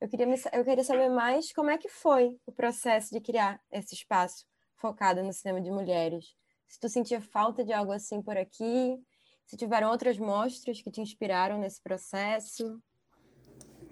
eu 0.00 0.08
queria, 0.08 0.28
me, 0.28 0.36
eu 0.52 0.64
queria 0.64 0.84
saber 0.84 1.08
mais 1.08 1.52
como 1.52 1.70
é 1.70 1.76
que 1.76 1.88
foi 1.88 2.38
o 2.46 2.52
processo 2.52 3.12
de 3.12 3.20
criar 3.20 3.60
esse 3.72 3.96
espaço 3.96 4.46
focado 4.76 5.24
no 5.24 5.32
cinema 5.32 5.60
de 5.60 5.72
mulheres. 5.72 6.36
Se 6.68 6.78
tu 6.78 6.88
sentia 6.88 7.20
falta 7.20 7.64
de 7.64 7.72
algo 7.72 7.90
assim 7.90 8.22
por 8.22 8.36
aqui, 8.36 8.96
se 9.44 9.56
tiveram 9.56 9.90
outras 9.90 10.16
mostras 10.16 10.80
que 10.80 10.90
te 10.92 11.00
inspiraram 11.00 11.58
nesse 11.58 11.82
processo? 11.82 12.80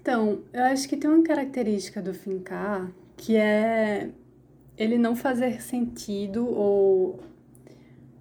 Então, 0.01 0.45
eu 0.53 0.63
acho 0.63 0.89
que 0.89 0.97
tem 0.97 1.11
uma 1.11 1.25
característica 1.25 2.01
do 2.01 2.15
Fincar 2.15 2.93
que 3.17 3.35
é 3.35 4.13
ele 4.77 4.97
não 4.97 5.17
fazer 5.17 5.61
sentido 5.61 6.49
ou 6.49 7.32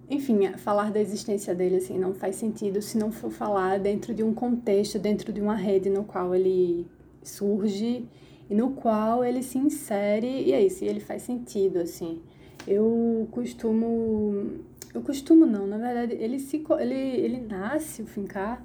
enfim, 0.08 0.46
falar 0.58 0.90
da 0.90 1.00
existência 1.00 1.54
dele 1.54 1.76
assim 1.76 1.98
não 1.98 2.12
faz 2.12 2.36
sentido 2.36 2.82
se 2.82 2.98
não 2.98 3.10
for 3.10 3.30
falar 3.30 3.78
dentro 3.78 4.14
de 4.14 4.22
um 4.22 4.34
contexto, 4.34 4.98
dentro 4.98 5.32
de 5.32 5.40
uma 5.40 5.54
rede 5.54 5.88
no 5.88 6.04
qual 6.04 6.34
ele 6.34 6.86
surge 7.22 8.06
e 8.50 8.54
no 8.54 8.70
qual 8.70 9.24
ele 9.24 9.42
se 9.42 9.58
insere 9.58 10.26
e 10.26 10.52
é 10.52 10.64
isso, 10.64 10.84
ele 10.84 11.00
faz 11.00 11.22
sentido 11.22 11.78
assim. 11.78 12.20
Eu 12.66 13.26
costumo 13.30 14.60
eu 14.94 15.00
costumo 15.00 15.46
não, 15.46 15.66
na 15.66 15.78
verdade, 15.78 16.14
ele 16.14 16.38
se 16.38 16.62
ele 16.78 16.94
ele 16.94 17.40
nasce 17.40 18.02
o 18.02 18.06
Fincar 18.06 18.62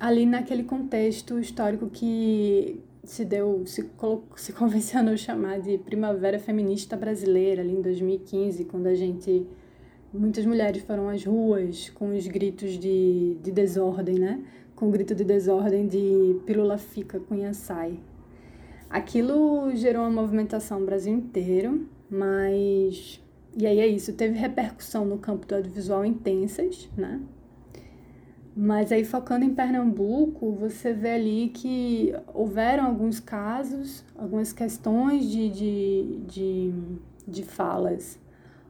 ali 0.00 0.26
naquele 0.26 0.64
contexto 0.64 1.38
histórico 1.38 1.88
que 1.88 2.80
se 3.04 3.24
deu, 3.24 3.62
se, 3.66 3.88
se 4.36 4.52
convencionou 4.52 5.16
chamar 5.16 5.60
de 5.60 5.78
Primavera 5.78 6.38
Feminista 6.38 6.96
Brasileira, 6.96 7.62
ali 7.62 7.72
em 7.72 7.82
2015, 7.82 8.64
quando 8.64 8.86
a 8.86 8.94
gente. 8.94 9.46
Muitas 10.16 10.46
mulheres 10.46 10.80
foram 10.84 11.08
às 11.08 11.24
ruas 11.24 11.90
com 11.90 12.16
os 12.16 12.24
gritos 12.28 12.78
de, 12.78 13.36
de 13.42 13.50
desordem, 13.50 14.16
né? 14.16 14.44
Com 14.76 14.86
o 14.86 14.90
grito 14.90 15.12
de 15.12 15.24
desordem 15.24 15.88
de 15.88 16.40
Pílula 16.46 16.78
Fica, 16.78 17.18
Cunha 17.18 17.52
Sai. 17.52 17.98
Aquilo 18.88 19.74
gerou 19.74 20.02
uma 20.02 20.22
movimentação 20.22 20.78
no 20.78 20.86
Brasil 20.86 21.12
inteiro, 21.12 21.88
mas 22.08 23.20
e 23.56 23.66
aí 23.66 23.80
é 23.80 23.88
isso, 23.88 24.12
teve 24.12 24.38
repercussão 24.38 25.04
no 25.04 25.18
campo 25.18 25.48
do 25.48 25.56
audiovisual 25.56 26.04
intensas, 26.04 26.88
né? 26.96 27.20
Mas 28.56 28.92
aí 28.92 29.04
focando 29.04 29.44
em 29.44 29.52
Pernambuco, 29.52 30.52
você 30.52 30.92
vê 30.92 31.10
ali 31.10 31.48
que 31.48 32.14
houveram 32.32 32.86
alguns 32.86 33.18
casos, 33.18 34.04
algumas 34.16 34.52
questões 34.52 35.28
de, 35.28 35.48
de, 35.48 36.18
de, 36.28 36.72
de 37.26 37.42
falas 37.42 38.22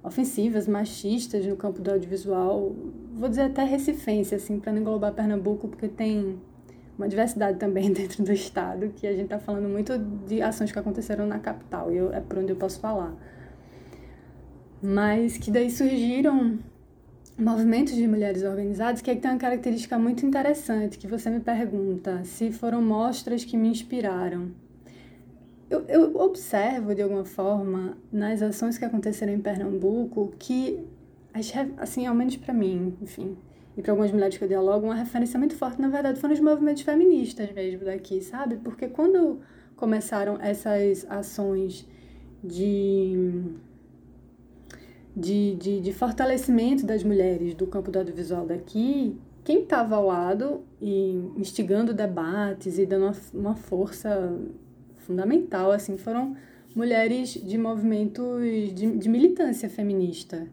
ofensivas, 0.04 0.68
machistas 0.68 1.44
no 1.46 1.56
campo 1.56 1.80
do 1.80 1.90
audiovisual, 1.90 2.72
vou 3.14 3.28
dizer 3.28 3.42
até 3.42 3.64
recifense, 3.64 4.34
assim, 4.34 4.60
para 4.60 4.72
não 4.72 4.80
englobar 4.80 5.12
Pernambuco, 5.12 5.66
porque 5.66 5.88
tem 5.88 6.38
uma 6.96 7.08
diversidade 7.08 7.58
também 7.58 7.90
dentro 7.92 8.22
do 8.22 8.32
estado, 8.32 8.90
que 8.94 9.06
a 9.06 9.12
gente 9.12 9.24
está 9.24 9.38
falando 9.38 9.68
muito 9.68 9.98
de 9.98 10.42
ações 10.42 10.70
que 10.70 10.78
aconteceram 10.78 11.26
na 11.26 11.40
capital, 11.40 11.90
e 11.90 11.96
eu, 11.96 12.12
é 12.12 12.20
por 12.20 12.38
onde 12.38 12.52
eu 12.52 12.56
posso 12.56 12.78
falar 12.78 13.16
mas 14.84 15.38
que 15.38 15.50
daí 15.50 15.70
surgiram 15.70 16.58
movimentos 17.38 17.94
de 17.94 18.06
mulheres 18.06 18.42
organizadas 18.42 19.00
que, 19.00 19.10
é 19.10 19.14
que 19.14 19.22
tem 19.22 19.30
uma 19.30 19.38
característica 19.38 19.98
muito 19.98 20.26
interessante, 20.26 20.98
que 20.98 21.06
você 21.06 21.30
me 21.30 21.40
pergunta 21.40 22.22
se 22.24 22.52
foram 22.52 22.82
mostras 22.82 23.44
que 23.44 23.56
me 23.56 23.68
inspiraram. 23.68 24.50
Eu, 25.74 25.84
eu 25.88 26.16
observo, 26.20 26.94
de 26.94 27.02
alguma 27.02 27.24
forma, 27.24 27.98
nas 28.12 28.42
ações 28.42 28.78
que 28.78 28.84
aconteceram 28.84 29.32
em 29.32 29.40
Pernambuco, 29.40 30.32
que, 30.38 30.86
assim, 31.78 32.06
ao 32.06 32.14
menos 32.14 32.36
para 32.36 32.54
mim, 32.54 32.96
enfim, 33.02 33.36
e 33.76 33.82
para 33.82 33.90
algumas 33.92 34.12
mulheres 34.12 34.38
que 34.38 34.44
eu 34.44 34.48
dialogo, 34.48 34.86
uma 34.86 34.94
referência 34.94 35.38
muito 35.38 35.56
forte, 35.56 35.80
na 35.80 35.88
verdade, 35.88 36.20
foram 36.20 36.32
os 36.32 36.40
movimentos 36.40 36.82
feministas 36.82 37.50
mesmo 37.52 37.84
daqui, 37.84 38.20
sabe? 38.20 38.56
Porque 38.56 38.86
quando 38.86 39.40
começaram 39.74 40.38
essas 40.40 41.04
ações 41.10 41.86
de 42.42 43.42
de, 45.16 45.54
de, 45.54 45.80
de 45.80 45.92
fortalecimento 45.92 46.84
das 46.84 47.04
mulheres 47.04 47.54
do 47.54 47.66
campo 47.66 47.90
do 47.90 47.98
audiovisual 47.98 48.46
daqui, 48.46 49.16
quem 49.44 49.62
estava 49.62 49.96
ao 49.96 50.06
lado 50.06 50.64
e 50.80 51.30
instigando 51.36 51.94
debates 51.94 52.78
e 52.78 52.86
dando 52.86 53.04
uma, 53.04 53.16
uma 53.32 53.54
força 53.54 54.36
fundamental 55.04 55.70
assim 55.70 55.96
foram 55.96 56.36
mulheres 56.74 57.34
de 57.34 57.56
movimentos 57.56 58.42
de, 58.74 58.96
de 58.96 59.08
militância 59.08 59.68
feminista 59.68 60.46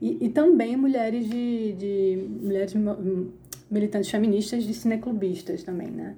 e, 0.00 0.26
e 0.26 0.28
também 0.28 0.76
mulheres 0.76 1.28
de, 1.28 1.72
de 1.72 2.28
mulheres 2.40 2.74
militantes 3.70 4.10
feministas 4.10 4.64
de 4.64 4.74
cineclubistas 4.74 5.62
também 5.62 5.88
né 5.88 6.14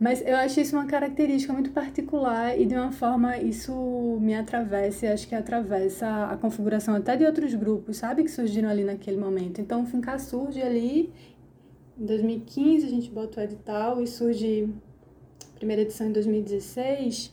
mas 0.00 0.26
eu 0.26 0.34
acho 0.34 0.58
isso 0.58 0.74
uma 0.74 0.86
característica 0.86 1.52
muito 1.52 1.72
particular 1.72 2.58
e 2.58 2.64
de 2.64 2.74
uma 2.74 2.90
forma 2.90 3.36
isso 3.36 4.16
me 4.18 4.34
atravessa, 4.34 5.12
acho 5.12 5.28
que 5.28 5.34
atravessa 5.34 6.24
a 6.24 6.38
configuração 6.38 6.94
até 6.94 7.18
de 7.18 7.26
outros 7.26 7.52
grupos, 7.52 7.98
sabe, 7.98 8.24
que 8.24 8.30
surgiram 8.30 8.70
ali 8.70 8.82
naquele 8.82 9.18
momento. 9.18 9.60
Então 9.60 9.82
o 9.82 9.84
Fincar 9.86 10.18
surge 10.18 10.62
ali 10.62 11.12
em 12.00 12.06
2015, 12.06 12.86
a 12.86 12.88
gente 12.88 13.10
bota 13.10 13.40
o 13.40 13.44
edital 13.44 14.02
e 14.02 14.06
surge 14.06 14.70
primeira 15.60 15.82
edição 15.82 16.08
em 16.08 16.12
2016. 16.12 17.32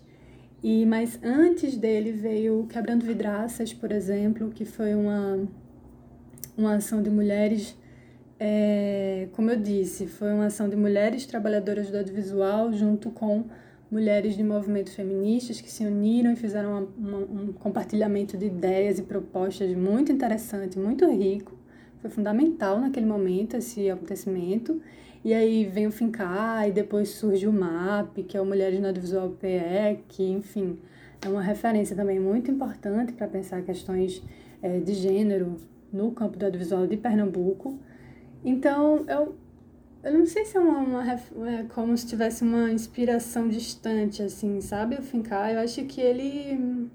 E 0.61 0.85
mas 0.85 1.17
antes 1.23 1.77
dele 1.77 2.11
veio 2.11 2.67
Quebrando 2.69 3.05
Vidraças, 3.05 3.73
por 3.73 3.91
exemplo, 3.91 4.49
que 4.49 4.65
foi 4.65 4.93
uma 4.93 5.47
uma 6.57 6.75
ação 6.75 7.01
de 7.01 7.09
mulheres 7.09 7.75
é, 8.39 9.29
como 9.31 9.49
eu 9.49 9.57
disse, 9.57 10.05
foi 10.05 10.31
uma 10.31 10.45
ação 10.45 10.69
de 10.69 10.75
mulheres 10.75 11.25
trabalhadoras 11.25 11.89
do 11.89 11.97
audiovisual 11.97 12.71
junto 12.71 13.09
com 13.09 13.45
mulheres 13.89 14.35
de 14.35 14.43
movimentos 14.43 14.93
feministas 14.93 15.59
que 15.59 15.71
se 15.71 15.83
uniram 15.85 16.33
e 16.33 16.35
fizeram 16.35 16.87
uma, 16.99 17.17
uma, 17.17 17.17
um 17.19 17.53
compartilhamento 17.53 18.37
de 18.37 18.45
ideias 18.45 18.99
e 18.99 19.03
propostas 19.03 19.73
muito 19.75 20.11
interessante, 20.11 20.77
muito 20.77 21.09
rico. 21.09 21.57
Foi 21.99 22.11
fundamental 22.11 22.79
naquele 22.79 23.07
momento 23.07 23.57
esse 23.57 23.89
acontecimento. 23.89 24.79
E 25.27 25.33
aí 25.33 25.65
vem 25.65 25.85
o 25.85 25.91
Fincar 25.91 26.69
e 26.69 26.71
depois 26.71 27.09
surge 27.09 27.45
o 27.45 27.51
MAP, 27.51 28.23
que 28.23 28.37
é 28.37 28.41
o 28.41 28.45
Mulheres 28.45 28.79
no 28.79 28.87
Audiovisual 28.87 29.31
PE, 29.31 29.99
que, 30.07 30.23
enfim, 30.23 30.79
é 31.21 31.27
uma 31.27 31.41
referência 31.41 31.93
também 31.93 32.17
muito 32.17 32.49
importante 32.49 33.11
para 33.11 33.27
pensar 33.27 33.61
questões 33.61 34.23
é, 34.61 34.79
de 34.79 34.93
gênero 34.93 35.57
no 35.91 36.11
campo 36.13 36.37
do 36.37 36.45
audiovisual 36.45 36.87
de 36.87 36.95
Pernambuco. 36.95 37.77
Então, 38.41 39.03
eu, 39.05 39.35
eu 40.01 40.17
não 40.17 40.25
sei 40.25 40.45
se 40.45 40.55
é 40.55 40.61
uma, 40.61 40.79
uma 40.79 41.51
é 41.51 41.63
como 41.75 41.97
se 41.97 42.07
tivesse 42.07 42.45
uma 42.45 42.71
inspiração 42.71 43.49
distante, 43.49 44.23
assim, 44.23 44.61
sabe? 44.61 44.95
O 44.95 45.01
Fincar, 45.01 45.51
eu 45.51 45.59
acho 45.59 45.83
que 45.83 45.99
ele, 45.99 46.89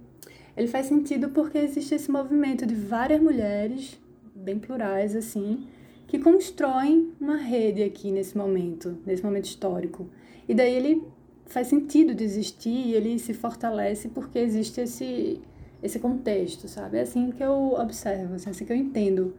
ele 0.57 0.69
faz 0.69 0.87
sentido 0.87 1.29
porque 1.29 1.59
existe 1.59 1.95
esse 1.95 2.11
movimento 2.11 2.65
de 2.65 2.75
várias 2.75 3.21
mulheres, 3.21 4.01
bem 4.35 4.59
plurais, 4.59 5.15
assim, 5.15 5.67
que 6.13 6.19
constroem 6.19 7.11
uma 7.19 7.39
rede 7.39 7.83
aqui 7.83 8.11
nesse 8.11 8.37
momento, 8.37 8.99
nesse 9.07 9.25
momento 9.25 9.47
histórico. 9.47 10.11
E 10.47 10.55
daí 10.55 10.75
ele 10.75 11.03
faz 11.47 11.69
sentido 11.69 12.15
de 12.15 12.23
existir 12.23 12.89
e 12.89 12.93
ele 12.93 13.19
se 13.19 13.33
fortalece 13.33 14.11
porque 14.11 14.39
existe 14.39 14.83
esse, 14.83 15.41
esse 15.83 15.99
contexto, 15.99 16.69
sabe? 16.69 16.99
É 16.99 17.01
assim 17.01 17.31
que 17.31 17.43
eu 17.43 17.73
observo, 17.81 18.35
assim, 18.35 18.49
é 18.49 18.51
assim 18.51 18.67
que 18.67 18.73
eu 18.75 18.77
entendo 18.77 19.35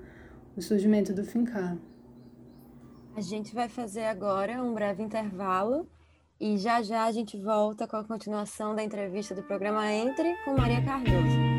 o 0.58 0.64
surgimento 0.64 1.14
do 1.14 1.24
Fincar. 1.24 1.78
A 3.16 3.22
gente 3.22 3.54
vai 3.54 3.70
fazer 3.70 4.06
agora 4.06 4.64
um 4.64 4.74
breve 4.74 5.04
intervalo 5.04 5.88
e 6.42 6.58
já 6.58 6.82
já 6.82 7.04
a 7.04 7.12
gente 7.12 7.38
volta 7.38 7.88
com 7.88 7.98
a 7.98 8.04
continuação 8.04 8.74
da 8.74 8.84
entrevista 8.84 9.36
do 9.36 9.44
programa 9.44 9.94
Entre 9.94 10.36
com 10.44 10.58
Maria 10.58 10.84
Cardoso. 10.84 11.53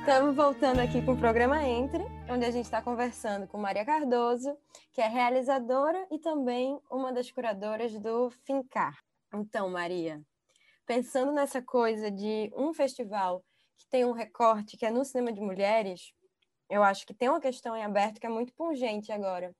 Estamos 0.00 0.34
voltando 0.34 0.80
aqui 0.80 1.02
com 1.04 1.12
o 1.12 1.18
programa 1.18 1.62
Entre, 1.62 2.02
onde 2.28 2.46
a 2.46 2.50
gente 2.50 2.64
está 2.64 2.80
conversando 2.80 3.46
com 3.46 3.58
Maria 3.58 3.84
Cardoso, 3.84 4.56
que 4.94 5.00
é 5.00 5.06
realizadora 5.06 6.06
e 6.10 6.18
também 6.18 6.80
uma 6.90 7.12
das 7.12 7.30
curadoras 7.30 7.92
do 8.00 8.30
Fincar. 8.30 8.98
Então, 9.32 9.68
Maria, 9.68 10.20
pensando 10.86 11.32
nessa 11.32 11.60
coisa 11.60 12.10
de 12.10 12.50
um 12.56 12.72
festival 12.72 13.44
que 13.76 13.86
tem 13.88 14.06
um 14.06 14.12
recorte 14.12 14.78
que 14.78 14.86
é 14.86 14.90
no 14.90 15.04
cinema 15.04 15.34
de 15.34 15.40
mulheres, 15.42 16.14
eu 16.70 16.82
acho 16.82 17.06
que 17.06 17.14
tem 17.14 17.28
uma 17.28 17.40
questão 17.40 17.76
em 17.76 17.84
aberto 17.84 18.18
que 18.18 18.26
é 18.26 18.30
muito 18.30 18.54
pungente 18.54 19.12
agora, 19.12 19.54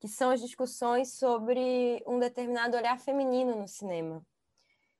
que 0.00 0.08
são 0.08 0.30
as 0.30 0.40
discussões 0.40 1.12
sobre 1.18 2.02
um 2.06 2.18
determinado 2.18 2.74
olhar 2.74 2.98
feminino 2.98 3.54
no 3.54 3.68
cinema. 3.68 4.26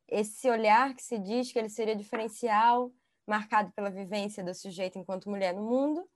Esse 0.06 0.48
olhar 0.48 0.94
que 0.94 1.02
se 1.02 1.18
diz 1.18 1.50
que 1.50 1.58
ele 1.58 1.70
seria 1.70 1.96
diferencial, 1.96 2.92
marcado 3.28 3.70
pela 3.72 3.90
vivência 3.90 4.42
do 4.42 4.54
sujeito 4.54 4.98
enquanto 4.98 5.28
mulher 5.28 5.54
no 5.54 5.62
mundo, 5.62 6.08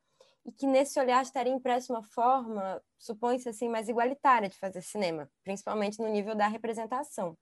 e 0.44 0.50
que 0.50 0.66
nesse 0.66 0.98
olhar 0.98 1.22
estaria 1.22 1.52
impresso 1.52 1.92
uma 1.92 2.02
forma, 2.02 2.82
supõe-se 2.98 3.48
assim, 3.48 3.68
mais 3.68 3.88
igualitária 3.88 4.48
de 4.48 4.58
fazer 4.58 4.82
cinema, 4.82 5.30
principalmente 5.44 6.00
no 6.00 6.08
nível 6.08 6.34
da 6.34 6.48
representação. 6.48 7.36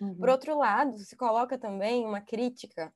Uhum. 0.00 0.14
Por 0.16 0.28
outro 0.28 0.56
lado, 0.56 0.96
se 0.98 1.16
coloca 1.16 1.58
também 1.58 2.06
uma 2.06 2.20
crítica 2.20 2.92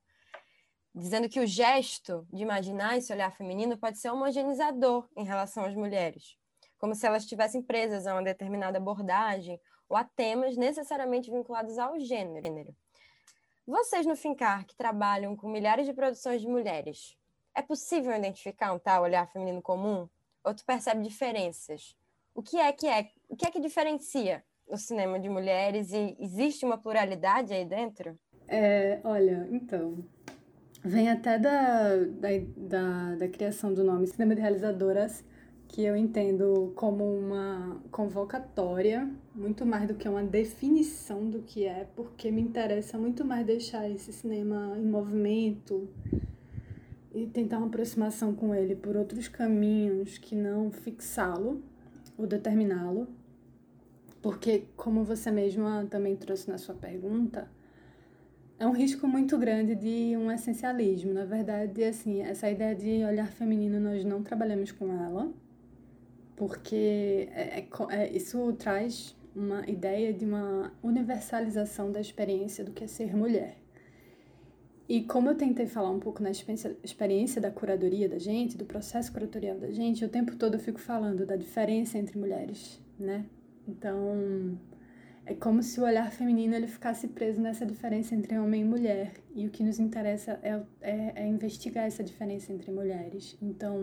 dizendo 0.95 1.27
que 1.27 1.39
o 1.39 1.47
gesto 1.47 2.25
de 2.31 2.43
imaginar 2.43 2.97
esse 2.97 3.11
olhar 3.11 3.31
feminino 3.31 3.77
pode 3.77 3.97
ser 3.97 4.11
homogeneizador 4.11 5.09
em 5.17 5.25
relação 5.25 5.65
às 5.65 5.75
mulheres, 5.75 6.37
como 6.77 6.93
se 6.93 7.05
elas 7.05 7.23
estivessem 7.23 7.63
presas 7.63 8.05
a 8.05 8.13
uma 8.13 8.23
determinada 8.23 8.77
abordagem 8.77 9.59
ou 9.89 9.97
a 9.97 10.03
temas 10.03 10.55
necessariamente 10.55 11.31
vinculados 11.31 11.77
ao 11.79 11.99
gênero. 11.99 12.75
Vocês 13.65 14.05
no 14.05 14.15
Fincar, 14.15 14.65
que 14.65 14.75
trabalham 14.75 15.37
com 15.37 15.49
milhares 15.49 15.85
de 15.85 15.93
produções 15.93 16.41
de 16.41 16.47
mulheres, 16.47 17.17
é 17.55 17.61
possível 17.61 18.13
identificar 18.13 18.73
um 18.73 18.79
tal 18.79 19.03
olhar 19.03 19.25
feminino 19.31 19.61
comum? 19.61 20.09
Ou 20.43 20.53
tu 20.53 20.65
percebe 20.65 21.01
diferenças? 21.01 21.95
O 22.35 22.43
que 22.43 22.57
é 22.57 22.73
que 22.73 22.85
é? 22.87 23.09
O 23.29 23.37
que 23.37 23.47
é 23.47 23.51
que 23.51 23.61
diferencia 23.61 24.43
o 24.67 24.75
cinema 24.75 25.17
de 25.17 25.29
mulheres 25.29 25.93
e 25.93 26.17
existe 26.19 26.65
uma 26.65 26.77
pluralidade 26.77 27.53
aí 27.53 27.63
dentro? 27.63 28.19
É, 28.49 28.99
olha, 29.01 29.47
então, 29.49 30.03
vem 30.83 31.09
até 31.09 31.39
da, 31.39 31.95
da, 31.95 32.29
da, 32.57 33.15
da 33.15 33.27
criação 33.29 33.73
do 33.73 33.81
nome 33.81 34.07
Cinema 34.07 34.35
de 34.35 34.41
Realizadoras, 34.41 35.23
que 35.69 35.83
eu 35.83 35.95
entendo 35.95 36.73
como 36.75 37.05
uma 37.05 37.81
convocatória, 37.91 39.09
muito 39.35 39.65
mais 39.65 39.87
do 39.87 39.95
que 39.95 40.07
uma 40.07 40.23
definição 40.23 41.29
do 41.29 41.41
que 41.41 41.65
é, 41.65 41.87
porque 41.95 42.31
me 42.31 42.41
interessa 42.41 42.97
muito 42.97 43.25
mais 43.25 43.45
deixar 43.45 43.89
esse 43.89 44.13
cinema 44.13 44.77
em 44.77 44.85
movimento 44.85 45.89
e 47.13 47.25
tentar 47.27 47.57
uma 47.57 47.67
aproximação 47.67 48.33
com 48.33 48.53
ele 48.53 48.75
por 48.75 48.95
outros 48.95 49.27
caminhos 49.27 50.17
que 50.17 50.35
não 50.35 50.71
fixá-lo 50.71 51.61
ou 52.17 52.27
determiná-lo. 52.27 53.07
Porque, 54.21 54.65
como 54.77 55.03
você 55.03 55.29
mesma 55.29 55.85
também 55.89 56.15
trouxe 56.15 56.49
na 56.49 56.57
sua 56.57 56.75
pergunta, 56.75 57.49
é 58.57 58.65
um 58.65 58.71
risco 58.71 59.07
muito 59.07 59.37
grande 59.37 59.75
de 59.75 60.15
um 60.15 60.31
essencialismo. 60.31 61.13
Na 61.13 61.25
verdade, 61.25 61.83
assim, 61.83 62.21
essa 62.21 62.49
ideia 62.49 62.73
de 62.73 63.03
olhar 63.03 63.27
feminino, 63.27 63.79
nós 63.79 64.05
não 64.05 64.23
trabalhamos 64.23 64.71
com 64.71 64.93
ela 64.93 65.29
porque 66.35 67.29
é, 67.31 67.59
é, 67.59 67.67
é, 67.89 68.11
isso 68.11 68.51
traz 68.53 69.15
uma 69.35 69.67
ideia 69.69 70.13
de 70.13 70.25
uma 70.25 70.71
universalização 70.81 71.91
da 71.91 71.99
experiência 71.99 72.63
do 72.63 72.71
que 72.71 72.83
é 72.83 72.87
ser 72.87 73.15
mulher. 73.15 73.57
E 74.87 75.01
como 75.03 75.29
eu 75.29 75.35
tentei 75.35 75.65
falar 75.65 75.89
um 75.89 75.99
pouco 75.99 76.21
na 76.21 76.29
experiência, 76.29 77.41
da 77.41 77.49
curadoria 77.49 78.09
da 78.09 78.19
gente, 78.19 78.57
do 78.57 78.65
processo 78.65 79.11
curatorial 79.11 79.57
da 79.57 79.71
gente, 79.71 80.03
o 80.03 80.09
tempo 80.09 80.35
todo 80.35 80.55
eu 80.55 80.59
fico 80.59 80.79
falando 80.79 81.25
da 81.25 81.35
diferença 81.35 81.97
entre 81.97 82.17
mulheres, 82.17 82.81
né? 82.99 83.25
Então, 83.65 84.57
é 85.25 85.33
como 85.33 85.63
se 85.63 85.79
o 85.79 85.83
olhar 85.83 86.11
feminino 86.11 86.53
ele 86.53 86.67
ficasse 86.67 87.07
preso 87.07 87.39
nessa 87.39 87.65
diferença 87.65 88.13
entre 88.13 88.37
homem 88.37 88.61
e 88.61 88.65
mulher. 88.65 89.13
E 89.33 89.47
o 89.47 89.49
que 89.49 89.63
nos 89.63 89.79
interessa 89.79 90.37
é, 90.43 90.61
é, 90.81 91.13
é 91.15 91.27
investigar 91.27 91.85
essa 91.85 92.03
diferença 92.03 92.51
entre 92.51 92.69
mulheres. 92.69 93.37
Então, 93.41 93.79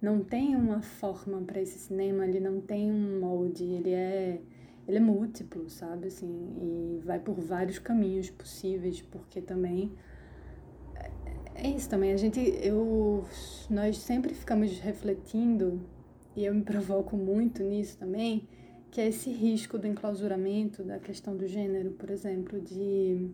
não 0.00 0.24
tem 0.24 0.56
uma 0.56 0.80
forma 0.80 1.40
para 1.42 1.60
esse 1.60 1.78
cinema, 1.78 2.26
ele 2.26 2.40
não 2.40 2.60
tem 2.60 2.90
um 2.90 3.20
molde, 3.20 3.64
ele 3.64 3.92
é 3.92 4.40
ele 4.88 4.96
é 4.96 5.00
múltiplo, 5.00 5.68
sabe 5.68 6.08
assim, 6.08 6.26
e 6.60 7.00
vai 7.04 7.20
por 7.20 7.38
vários 7.38 7.78
caminhos 7.78 8.28
possíveis, 8.30 9.00
porque 9.02 9.40
também 9.40 9.92
é 11.54 11.68
isso 11.68 11.88
também, 11.88 12.12
a 12.12 12.16
gente 12.16 12.40
eu 12.62 13.24
nós 13.68 13.98
sempre 13.98 14.34
ficamos 14.34 14.78
refletindo 14.80 15.80
e 16.34 16.44
eu 16.44 16.54
me 16.54 16.62
provoco 16.62 17.16
muito 17.16 17.62
nisso 17.62 17.98
também, 17.98 18.48
que 18.90 19.00
é 19.00 19.08
esse 19.08 19.30
risco 19.30 19.78
do 19.78 19.86
enclausuramento 19.86 20.82
da 20.82 20.98
questão 20.98 21.36
do 21.36 21.46
gênero, 21.46 21.90
por 21.92 22.10
exemplo, 22.10 22.60
de 22.60 23.30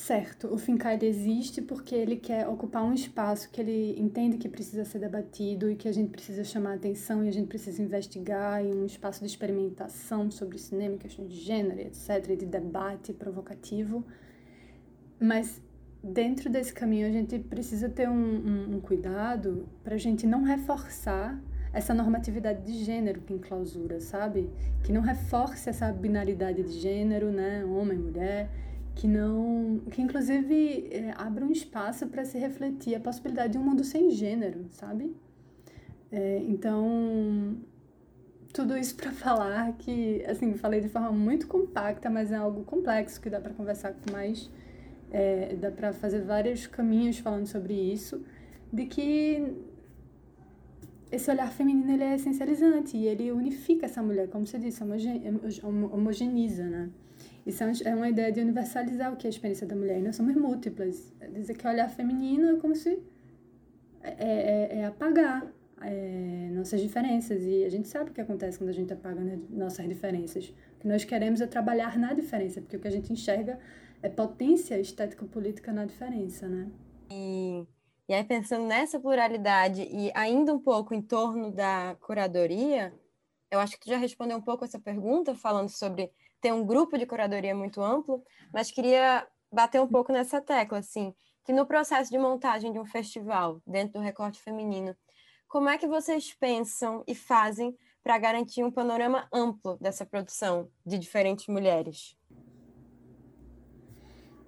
Certo, 0.00 0.48
o 0.50 0.56
Fincaid 0.56 1.04
existe 1.04 1.60
porque 1.60 1.94
ele 1.94 2.16
quer 2.16 2.48
ocupar 2.48 2.82
um 2.82 2.94
espaço 2.94 3.50
que 3.50 3.60
ele 3.60 4.00
entende 4.00 4.38
que 4.38 4.48
precisa 4.48 4.82
ser 4.82 4.98
debatido 4.98 5.70
e 5.70 5.76
que 5.76 5.86
a 5.86 5.92
gente 5.92 6.08
precisa 6.08 6.42
chamar 6.42 6.76
atenção 6.76 7.22
e 7.22 7.28
a 7.28 7.30
gente 7.30 7.48
precisa 7.48 7.82
investigar 7.82 8.64
e 8.64 8.68
um 8.68 8.86
espaço 8.86 9.20
de 9.20 9.26
experimentação 9.26 10.30
sobre 10.30 10.56
cinema, 10.56 10.96
questões 10.96 11.28
de 11.28 11.38
gênero, 11.38 11.80
etc, 11.82 12.34
de 12.34 12.46
debate 12.46 13.12
provocativo. 13.12 14.02
Mas 15.20 15.60
dentro 16.02 16.48
desse 16.48 16.72
caminho 16.72 17.06
a 17.06 17.12
gente 17.12 17.38
precisa 17.38 17.86
ter 17.86 18.08
um, 18.08 18.14
um, 18.14 18.76
um 18.76 18.80
cuidado 18.80 19.68
para 19.84 19.96
a 19.96 19.98
gente 19.98 20.26
não 20.26 20.42
reforçar 20.44 21.38
essa 21.74 21.92
normatividade 21.92 22.64
de 22.64 22.84
gênero 22.84 23.20
que 23.20 23.34
enclausura, 23.34 24.00
sabe? 24.00 24.48
Que 24.82 24.94
não 24.94 25.02
reforce 25.02 25.68
essa 25.68 25.92
binaridade 25.92 26.62
de 26.62 26.80
gênero, 26.80 27.30
né? 27.30 27.66
Homem, 27.66 27.98
mulher 27.98 28.48
que 29.00 29.08
não 29.08 29.80
que 29.90 30.02
inclusive 30.02 30.88
é, 30.90 31.14
abre 31.16 31.42
um 31.42 31.50
espaço 31.50 32.06
para 32.06 32.22
se 32.22 32.36
refletir 32.38 32.94
a 32.94 33.00
possibilidade 33.00 33.54
de 33.54 33.58
um 33.58 33.62
mundo 33.62 33.82
sem 33.82 34.10
gênero 34.10 34.66
sabe? 34.72 35.16
É, 36.12 36.42
então 36.46 37.56
tudo 38.52 38.76
isso 38.76 38.94
para 38.96 39.10
falar 39.26 39.72
que 39.78 40.22
assim 40.26 40.54
falei 40.54 40.82
de 40.82 40.90
forma 40.90 41.10
muito 41.12 41.46
compacta 41.46 42.10
mas 42.10 42.30
é 42.30 42.36
algo 42.36 42.62
complexo 42.64 43.18
que 43.22 43.30
dá 43.30 43.40
para 43.40 43.54
conversar 43.54 43.94
com 43.94 44.12
mais 44.12 44.50
é, 45.10 45.56
dá 45.56 45.70
para 45.70 45.94
fazer 45.94 46.20
vários 46.20 46.66
caminhos 46.66 47.18
falando 47.18 47.46
sobre 47.46 47.72
isso 47.72 48.22
de 48.70 48.84
que 48.84 49.50
esse 51.10 51.30
olhar 51.30 51.50
feminino 51.50 51.90
ele 51.90 52.04
é 52.04 52.16
essencializante 52.16 52.98
e 52.98 53.06
ele 53.06 53.32
unifica 53.32 53.86
essa 53.86 54.02
mulher 54.02 54.28
como 54.28 54.46
você 54.46 54.58
disse 54.58 54.82
homogeniza 55.62 56.64
né 56.64 56.90
isso 57.46 57.64
é 57.84 57.94
uma 57.94 58.08
ideia 58.08 58.30
de 58.30 58.40
universalizar 58.40 59.12
o 59.12 59.16
que 59.16 59.26
é 59.26 59.28
a 59.28 59.30
experiência 59.30 59.66
da 59.66 59.74
mulher. 59.74 60.00
Nós 60.00 60.16
somos 60.16 60.34
múltiplas. 60.34 61.12
Dizer 61.32 61.56
que 61.56 61.66
olhar 61.66 61.88
feminino 61.88 62.56
é 62.56 62.60
como 62.60 62.74
se 62.74 62.98
é, 64.02 64.10
é, 64.18 64.78
é 64.78 64.84
apagar 64.84 65.50
é, 65.82 66.50
nossas 66.52 66.80
diferenças. 66.80 67.42
E 67.42 67.64
a 67.64 67.68
gente 67.68 67.88
sabe 67.88 68.10
o 68.10 68.14
que 68.14 68.20
acontece 68.20 68.58
quando 68.58 68.70
a 68.70 68.74
gente 68.74 68.92
apaga 68.92 69.20
né, 69.20 69.38
nossas 69.48 69.88
diferenças. 69.88 70.48
O 70.76 70.80
que 70.80 70.88
nós 70.88 71.04
queremos 71.04 71.40
é 71.40 71.46
trabalhar 71.46 71.98
na 71.98 72.12
diferença, 72.12 72.60
porque 72.60 72.76
o 72.76 72.80
que 72.80 72.88
a 72.88 72.92
gente 72.92 73.12
enxerga 73.12 73.58
é 74.02 74.08
potência 74.08 74.78
estético-política 74.78 75.72
na 75.72 75.84
diferença, 75.84 76.48
né? 76.48 76.70
E, 77.10 77.66
e 78.08 78.14
aí, 78.14 78.24
pensando 78.24 78.66
nessa 78.66 78.98
pluralidade 78.98 79.82
e 79.82 80.10
ainda 80.14 80.54
um 80.54 80.58
pouco 80.58 80.94
em 80.94 81.02
torno 81.02 81.50
da 81.50 81.96
curadoria, 82.00 82.94
eu 83.50 83.58
acho 83.58 83.74
que 83.74 83.80
tu 83.80 83.90
já 83.90 83.96
respondeu 83.96 84.36
um 84.36 84.42
pouco 84.42 84.64
essa 84.64 84.78
pergunta, 84.78 85.34
falando 85.34 85.68
sobre 85.68 86.10
ter 86.40 86.52
um 86.52 86.64
grupo 86.64 86.96
de 86.96 87.06
curadoria 87.06 87.54
muito 87.54 87.82
amplo, 87.82 88.22
mas 88.52 88.70
queria 88.70 89.26
bater 89.52 89.80
um 89.80 89.86
pouco 89.86 90.12
nessa 90.12 90.40
tecla, 90.40 90.78
assim, 90.78 91.14
que 91.44 91.52
no 91.52 91.66
processo 91.66 92.10
de 92.10 92.18
montagem 92.18 92.72
de 92.72 92.78
um 92.78 92.84
festival 92.84 93.60
dentro 93.66 93.94
do 93.94 94.04
recorte 94.04 94.40
feminino, 94.40 94.96
como 95.48 95.68
é 95.68 95.76
que 95.76 95.86
vocês 95.86 96.32
pensam 96.32 97.02
e 97.06 97.14
fazem 97.14 97.76
para 98.02 98.16
garantir 98.18 98.62
um 98.62 98.70
panorama 98.70 99.28
amplo 99.32 99.76
dessa 99.80 100.06
produção 100.06 100.70
de 100.86 100.96
diferentes 100.96 101.46
mulheres? 101.48 102.16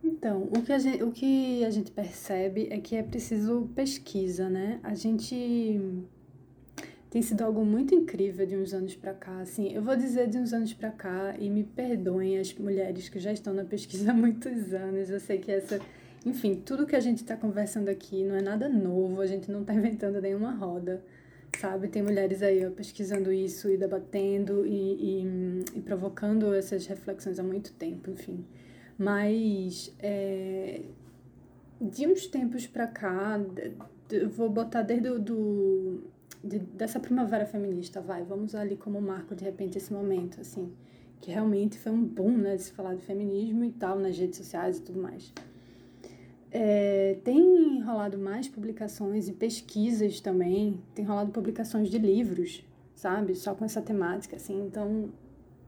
Então, 0.03 0.45
o 0.45 0.63
que, 0.63 0.73
a 0.73 0.79
gente, 0.79 1.03
o 1.03 1.13
que 1.13 1.65
a 1.65 1.71
gente 1.71 1.91
percebe 1.91 2.69
é 2.71 2.79
que 2.81 2.97
é 2.97 3.03
preciso 3.03 3.71
pesquisa, 3.75 4.49
né? 4.49 4.81
A 4.83 4.95
gente 4.95 5.81
tem 7.13 7.21
sido 7.21 7.43
algo 7.43 7.63
muito 7.63 7.95
incrível 7.95 8.47
de 8.47 8.57
uns 8.57 8.73
anos 8.73 8.97
para 8.97 9.13
cá. 9.13 9.41
Assim, 9.41 9.71
eu 9.71 9.83
vou 9.83 9.95
dizer 9.95 10.31
de 10.31 10.39
uns 10.39 10.55
anos 10.55 10.73
para 10.73 10.91
cá 10.91 11.35
e 11.39 11.51
me 11.51 11.63
perdoem 11.63 12.39
as 12.39 12.55
mulheres 12.55 13.11
que 13.11 13.21
já 13.21 13.31
estão 13.31 13.53
na 13.53 13.67
pesquisa 13.67 14.13
há 14.13 14.15
muitos 14.17 14.73
anos. 14.73 15.11
Eu 15.11 15.21
sei 15.21 15.37
que 15.37 15.53
essa, 15.53 15.79
enfim, 16.25 16.55
tudo 16.55 16.87
que 16.87 16.97
a 16.97 17.01
gente 17.01 17.19
está 17.19 17.37
conversando 17.37 17.91
aqui 17.91 18.25
não 18.25 18.35
é 18.35 18.41
nada 18.41 18.67
novo. 18.67 19.21
A 19.21 19.27
gente 19.27 19.53
não 19.53 19.61
está 19.61 19.75
inventando 19.77 20.23
nenhuma 20.23 20.53
roda, 20.53 21.05
sabe? 21.61 21.87
Tem 21.89 22.01
mulheres 22.01 22.43
aí 22.43 22.65
ó, 22.65 22.71
pesquisando 22.71 23.31
isso 23.31 23.69
e 23.69 23.77
debatendo 23.77 24.67
e, 24.67 24.71
e, 24.73 25.65
e, 25.77 25.81
provocando 25.83 26.55
essas 26.55 26.87
reflexões 26.87 27.39
há 27.39 27.43
muito 27.43 27.75
tempo, 27.75 28.11
enfim. 28.11 28.43
Mas 28.97 29.95
é, 29.99 30.81
de 31.79 32.07
uns 32.07 32.27
tempos 32.27 32.67
para 32.67 32.87
cá, 32.87 33.39
vou 34.35 34.49
botar 34.49 34.81
desde 34.81 35.11
o 35.11 35.19
do, 35.19 36.11
de, 36.43 36.59
dessa 36.59 36.99
primavera 36.99 37.47
feminista, 37.47 38.01
vai, 38.01 38.25
vamos 38.25 38.55
ali 38.55 38.77
como 38.77 39.01
marco 39.01 39.35
de 39.35 39.45
repente 39.45 39.79
esse 39.79 39.93
momento, 39.93 40.41
assim, 40.41 40.73
que 41.21 41.31
realmente 41.31 41.79
foi 41.79 41.93
um 41.93 42.03
boom, 42.03 42.37
né, 42.37 42.57
de 42.57 42.63
se 42.63 42.73
falar 42.73 42.95
de 42.95 43.03
feminismo 43.03 43.65
e 43.65 43.71
tal, 43.71 43.99
nas 43.99 44.19
redes 44.19 44.39
sociais 44.39 44.79
e 44.79 44.83
tudo 44.83 45.01
mais. 45.01 45.33
É, 46.51 47.17
tem 47.25 47.81
rolado 47.81 48.19
mais 48.19 48.49
publicações 48.49 49.29
e 49.29 49.33
pesquisas 49.33 50.21
também, 50.21 50.81
tem 50.95 51.05
rolado 51.05 51.31
publicações 51.31 51.89
de 51.89 51.99
livros, 51.99 52.65
sabe, 52.95 53.35
só 53.35 53.55
com 53.55 53.65
essa 53.65 53.81
temática, 53.81 54.37
assim, 54.37 54.67
então, 54.67 55.11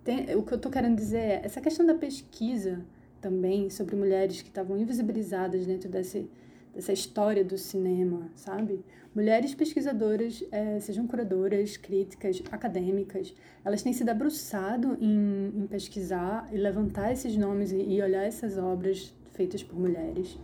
tem, 0.03 0.35
o 0.37 0.43
que 0.43 0.53
eu 0.53 0.59
tô 0.59 0.69
querendo 0.69 0.97
dizer 0.97 1.19
é, 1.19 1.41
essa 1.45 1.61
questão 1.61 1.87
da 1.87 1.95
pesquisa 1.95 2.85
também 3.21 3.71
sobre 3.71 3.97
mulheres 3.97 4.43
que 4.43 4.49
estavam 4.49 4.77
invisibilizadas 4.77 5.65
dentro 5.65 5.89
desse, 5.89 6.29
dessa 6.75 6.93
história 6.93 7.45
do 7.45 7.57
cinema, 7.57 8.31
sabe? 8.35 8.85
Mulheres 9.15 9.55
pesquisadoras, 9.55 10.43
é, 10.51 10.81
sejam 10.81 11.07
curadoras, 11.07 11.77
críticas, 11.77 12.43
acadêmicas, 12.51 13.35
elas 13.65 13.83
têm 13.83 13.93
se 13.93 14.03
debruçado 14.05 14.99
em, 15.01 15.53
em 15.57 15.67
pesquisar 15.67 16.49
e 16.53 16.57
levantar 16.57 17.13
esses 17.13 17.37
nomes 17.37 17.71
e, 17.71 17.77
e 17.77 18.03
olhar 18.03 18.25
essas 18.25 18.59
obras 18.59 19.15
feitas 19.33 19.63
por 19.63 19.79
mulheres. 19.79 20.37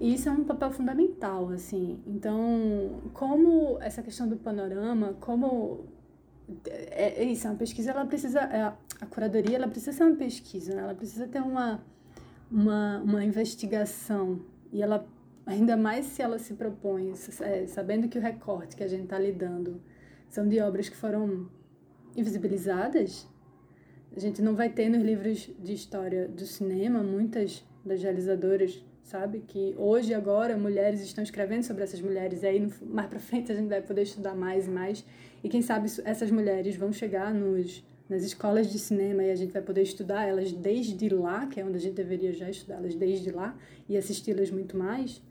E 0.00 0.14
isso 0.14 0.28
é 0.28 0.32
um 0.32 0.44
papel 0.44 0.70
fundamental, 0.70 1.48
assim. 1.50 2.00
Então, 2.06 3.00
como 3.12 3.78
essa 3.80 4.02
questão 4.02 4.28
do 4.28 4.36
panorama, 4.36 5.16
como 5.20 5.84
é, 6.66 7.22
é 7.22 7.24
isso, 7.24 7.46
é 7.46 7.50
uma 7.50 7.56
pesquisa, 7.56 7.90
ela 7.90 8.04
precisa, 8.04 8.40
é, 8.40 8.72
a 9.00 9.06
curadoria, 9.06 9.56
ela 9.56 9.68
precisa 9.68 9.92
ser 9.92 10.04
uma 10.04 10.16
pesquisa, 10.16 10.74
né? 10.74 10.82
ela 10.82 10.94
precisa 10.94 11.26
ter 11.26 11.40
uma, 11.40 11.80
uma, 12.50 12.98
uma 13.00 13.24
investigação 13.24 14.40
e 14.72 14.82
ela, 14.82 15.06
ainda 15.46 15.76
mais 15.76 16.06
se 16.06 16.22
ela 16.22 16.38
se 16.38 16.54
propõe, 16.54 17.12
é, 17.40 17.66
sabendo 17.66 18.08
que 18.08 18.18
o 18.18 18.20
recorte 18.20 18.76
que 18.76 18.82
a 18.82 18.88
gente 18.88 19.04
está 19.04 19.18
lidando 19.18 19.80
são 20.28 20.48
de 20.48 20.60
obras 20.60 20.88
que 20.88 20.96
foram 20.96 21.48
invisibilizadas, 22.16 23.28
a 24.14 24.20
gente 24.20 24.42
não 24.42 24.54
vai 24.54 24.68
ter 24.68 24.88
nos 24.88 25.02
livros 25.02 25.50
de 25.58 25.72
história 25.72 26.28
do 26.28 26.44
cinema 26.44 27.02
muitas 27.02 27.64
das 27.84 28.02
realizadoras 28.02 28.82
sabe? 29.02 29.40
Que 29.46 29.74
hoje, 29.76 30.14
agora, 30.14 30.56
mulheres 30.56 31.00
estão 31.00 31.22
escrevendo 31.22 31.62
sobre 31.64 31.82
essas 31.82 32.00
mulheres, 32.00 32.42
e 32.42 32.46
aí 32.46 32.72
mais 32.82 33.08
para 33.08 33.20
frente 33.20 33.52
a 33.52 33.54
gente 33.54 33.68
vai 33.68 33.82
poder 33.82 34.02
estudar 34.02 34.34
mais 34.34 34.66
e 34.66 34.70
mais. 34.70 35.04
E 35.42 35.48
quem 35.48 35.60
sabe 35.60 35.90
essas 36.04 36.30
mulheres 36.30 36.76
vão 36.76 36.92
chegar 36.92 37.34
nos, 37.34 37.84
nas 38.08 38.22
escolas 38.22 38.70
de 38.70 38.78
cinema 38.78 39.22
e 39.22 39.30
a 39.30 39.34
gente 39.34 39.52
vai 39.52 39.62
poder 39.62 39.82
estudar 39.82 40.26
elas 40.26 40.52
desde 40.52 41.08
lá, 41.08 41.46
que 41.46 41.60
é 41.60 41.64
onde 41.64 41.76
a 41.76 41.80
gente 41.80 41.94
deveria 41.94 42.32
já 42.32 42.48
estudá-las 42.48 42.94
desde 42.94 43.30
lá, 43.30 43.56
e 43.88 43.96
assisti-las 43.96 44.50
muito 44.50 44.76
mais. 44.76 45.22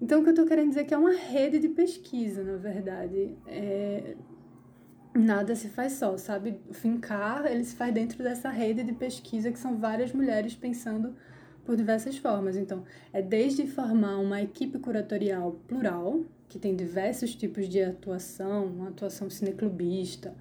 Então, 0.00 0.20
o 0.20 0.22
que 0.22 0.28
eu 0.28 0.32
estou 0.32 0.46
querendo 0.46 0.68
dizer 0.68 0.80
é 0.80 0.84
que 0.84 0.94
é 0.94 0.98
uma 0.98 1.12
rede 1.12 1.58
de 1.58 1.68
pesquisa, 1.68 2.42
na 2.44 2.56
verdade. 2.56 3.36
É... 3.46 4.16
Nada 5.14 5.56
se 5.56 5.68
faz 5.68 5.94
só, 5.94 6.16
sabe? 6.16 6.60
Fincar, 6.70 7.46
ele 7.46 7.64
se 7.64 7.74
faz 7.74 7.92
dentro 7.92 8.22
dessa 8.22 8.50
rede 8.50 8.84
de 8.84 8.92
pesquisa 8.92 9.50
que 9.50 9.58
são 9.58 9.76
várias 9.76 10.12
mulheres 10.12 10.54
pensando 10.54 11.14
por 11.64 11.76
diversas 11.76 12.16
formas. 12.16 12.56
Então, 12.56 12.84
é 13.12 13.20
desde 13.20 13.66
formar 13.66 14.18
uma 14.18 14.40
equipe 14.40 14.78
curatorial 14.78 15.52
plural, 15.66 16.20
que 16.48 16.58
tem 16.58 16.76
diversos 16.76 17.34
tipos 17.34 17.68
de 17.68 17.82
atuação, 17.82 18.66
uma 18.66 18.88
atuação 18.88 19.28
cineclubista, 19.28 20.34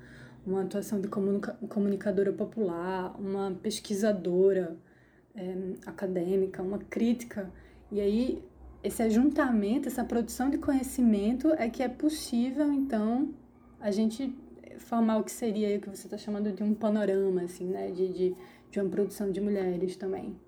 uma 0.45 0.61
atuação 0.61 1.01
de 1.01 1.09
comunica 1.09 1.57
comunicadora 1.67 2.31
popular, 2.31 3.13
uma 3.19 3.51
pesquisadora 3.61 4.77
é, 5.35 5.55
acadêmica, 5.85 6.63
uma 6.63 6.77
crítica. 6.77 7.51
E 7.91 7.99
aí, 7.99 8.41
esse 8.83 9.01
ajuntamento, 9.03 9.87
essa 9.87 10.03
produção 10.03 10.49
de 10.49 10.57
conhecimento 10.57 11.51
é 11.53 11.69
que 11.69 11.81
é 11.83 11.89
possível, 11.89 12.71
então, 12.71 13.33
a 13.79 13.91
gente 13.91 14.35
formar 14.79 15.17
o 15.17 15.23
que 15.23 15.31
seria 15.31 15.77
o 15.77 15.81
que 15.81 15.89
você 15.89 16.07
está 16.07 16.17
chamando 16.17 16.51
de 16.51 16.63
um 16.63 16.73
panorama, 16.73 17.41
assim, 17.41 17.65
né? 17.65 17.91
De, 17.91 18.07
de, 18.09 18.35
de 18.69 18.79
uma 18.79 18.89
produção 18.89 19.31
de 19.31 19.41
mulheres 19.41 19.95
também. 19.97 20.39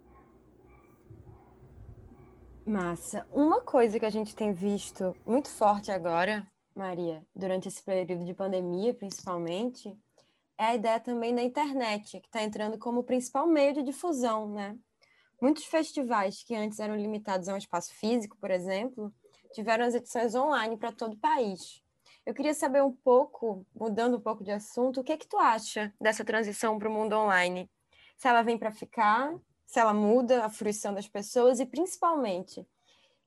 Massa. 2.66 3.26
Uma 3.32 3.62
coisa 3.62 4.00
que 4.00 4.06
a 4.06 4.10
gente 4.12 4.36
tem 4.36 4.54
visto 4.54 5.16
muito 5.26 5.50
forte 5.50 5.92
agora, 5.92 6.46
Maria, 6.76 7.26
durante 7.36 7.68
esse 7.68 7.84
período 7.84 8.24
de 8.24 8.34
pandemia, 8.34 8.94
principalmente, 8.94 9.98
é 10.58 10.66
a 10.66 10.76
ideia 10.76 11.00
também 11.00 11.34
da 11.34 11.42
internet, 11.42 12.20
que 12.20 12.28
está 12.28 12.44
entrando 12.44 12.78
como 12.78 13.04
principal 13.04 13.48
meio 13.48 13.74
de 13.74 13.82
difusão, 13.82 14.54
né? 14.54 14.78
Muitos 15.42 15.66
festivais 15.66 16.44
que 16.44 16.56
antes 16.56 16.80
eram 16.80 16.96
limitados 16.96 17.48
a 17.48 17.54
um 17.54 17.58
espaço 17.58 17.94
físico, 17.94 18.38
por 18.38 18.52
exemplo, 18.52 19.14
tiveram 19.54 19.86
as 19.86 19.96
edições 19.96 20.36
online 20.36 20.78
para 20.78 20.92
todo 20.92 21.14
o 21.14 21.20
país. 21.20 21.82
Eu 22.26 22.34
queria 22.34 22.54
saber 22.54 22.84
um 22.84 22.92
pouco, 22.92 23.66
mudando 23.74 24.18
um 24.18 24.22
pouco 24.22 24.44
de 24.44 24.52
assunto, 24.52 25.02
o 25.02 25.04
que 25.04 25.14
é 25.14 25.18
que 25.18 25.28
tu 25.28 25.38
acha 25.38 25.94
dessa 26.00 26.24
transição 26.24 26.78
para 26.78 26.90
o 26.90 26.92
mundo 26.92 27.16
online? 27.16 27.70
Se 28.18 28.28
ela 28.28 28.42
vem 28.42 28.58
para 28.58 28.72
ficar 28.72 29.34
se 29.70 29.80
ela 29.80 29.94
muda 29.94 30.44
a 30.44 30.50
fruição 30.50 30.96
das 30.96 31.08
pessoas 31.08 31.60
e, 31.60 31.66
principalmente, 31.66 32.68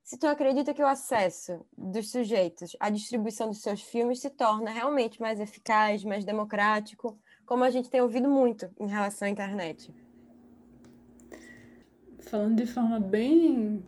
se 0.03 0.19
tu 0.19 0.27
acredita 0.27 0.75
que 0.75 0.83
o 0.83 0.87
acesso 0.89 1.65
dos 1.79 2.11
sujeitos 2.11 2.77
à 2.81 2.91
distribuição 2.91 3.47
dos 3.47 3.63
seus 3.63 3.81
filmes 3.81 4.21
se 4.21 4.29
torna 4.29 4.73
realmente 4.73 5.21
mais 5.21 5.39
eficaz, 5.39 6.03
mais 6.03 6.25
democrático, 6.25 7.17
como 7.47 7.63
a 7.63 7.71
gente 7.71 7.89
tem 7.89 8.01
ouvido 8.01 8.29
muito 8.29 8.69
em 8.81 8.89
relação 8.89 9.29
à 9.29 9.31
internet. 9.31 9.95
Falando 12.23 12.57
de 12.57 12.67
forma 12.67 12.99
bem 12.99 13.83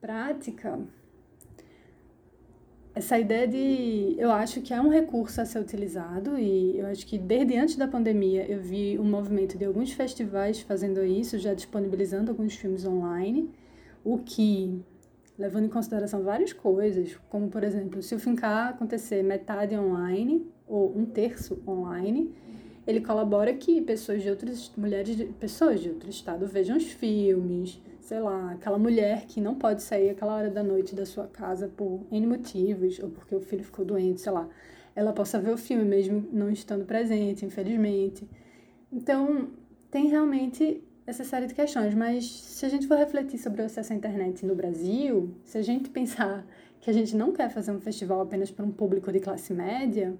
prática, 0.00 0.78
essa 2.94 3.18
ideia 3.18 3.46
de. 3.46 4.16
Eu 4.18 4.30
acho 4.32 4.60
que 4.60 4.74
é 4.74 4.80
um 4.80 4.88
recurso 4.88 5.40
a 5.40 5.44
ser 5.44 5.60
utilizado, 5.60 6.38
e 6.38 6.78
eu 6.78 6.86
acho 6.86 7.06
que 7.06 7.18
desde 7.18 7.56
antes 7.56 7.76
da 7.76 7.86
pandemia 7.86 8.50
eu 8.50 8.60
vi 8.60 8.98
um 8.98 9.04
movimento 9.04 9.56
de 9.56 9.64
alguns 9.64 9.92
festivais 9.92 10.60
fazendo 10.60 11.04
isso, 11.04 11.38
já 11.38 11.54
disponibilizando 11.54 12.30
alguns 12.30 12.54
filmes 12.56 12.84
online, 12.84 13.50
o 14.02 14.18
que, 14.18 14.82
levando 15.38 15.66
em 15.66 15.68
consideração 15.68 16.22
várias 16.22 16.52
coisas, 16.52 17.16
como 17.28 17.48
por 17.48 17.62
exemplo, 17.62 18.02
se 18.02 18.14
o 18.14 18.18
Fincar 18.18 18.70
acontecer 18.70 19.22
metade 19.22 19.76
online, 19.76 20.46
ou 20.66 20.96
um 20.96 21.04
terço 21.04 21.62
online, 21.66 22.34
ele 22.90 23.00
colabora 23.00 23.54
que 23.54 23.80
pessoas 23.80 24.22
de 24.22 24.28
outras 24.28 24.70
mulheres, 24.76 25.16
pessoas 25.38 25.80
de 25.80 25.88
outro 25.88 26.10
estado 26.10 26.46
vejam 26.46 26.76
os 26.76 26.84
filmes, 26.84 27.80
sei 28.00 28.18
lá, 28.18 28.52
aquela 28.52 28.78
mulher 28.78 29.26
que 29.26 29.40
não 29.40 29.54
pode 29.54 29.82
sair 29.82 30.10
aquela 30.10 30.34
hora 30.34 30.50
da 30.50 30.62
noite 30.62 30.94
da 30.94 31.06
sua 31.06 31.28
casa 31.28 31.68
por 31.68 32.04
N 32.10 32.26
motivos, 32.26 32.98
ou 32.98 33.08
porque 33.08 33.34
o 33.34 33.40
filho 33.40 33.62
ficou 33.62 33.84
doente, 33.84 34.20
sei 34.20 34.32
lá, 34.32 34.48
ela 34.94 35.12
possa 35.12 35.38
ver 35.38 35.52
o 35.52 35.56
filme 35.56 35.84
mesmo 35.84 36.28
não 36.32 36.50
estando 36.50 36.84
presente, 36.84 37.46
infelizmente. 37.46 38.28
Então, 38.92 39.50
tem 39.90 40.08
realmente 40.08 40.82
essa 41.06 41.22
série 41.22 41.46
de 41.46 41.54
questões, 41.54 41.94
mas 41.94 42.28
se 42.28 42.66
a 42.66 42.68
gente 42.68 42.86
for 42.86 42.96
refletir 42.96 43.38
sobre 43.38 43.62
o 43.62 43.64
acesso 43.64 43.92
à 43.92 43.96
internet 43.96 44.44
no 44.44 44.54
Brasil, 44.54 45.32
se 45.44 45.56
a 45.56 45.62
gente 45.62 45.88
pensar 45.90 46.44
que 46.80 46.90
a 46.90 46.92
gente 46.92 47.14
não 47.14 47.32
quer 47.32 47.50
fazer 47.50 47.70
um 47.70 47.80
festival 47.80 48.20
apenas 48.20 48.50
para 48.50 48.64
um 48.64 48.72
público 48.72 49.12
de 49.12 49.20
classe 49.20 49.52
média, 49.52 50.16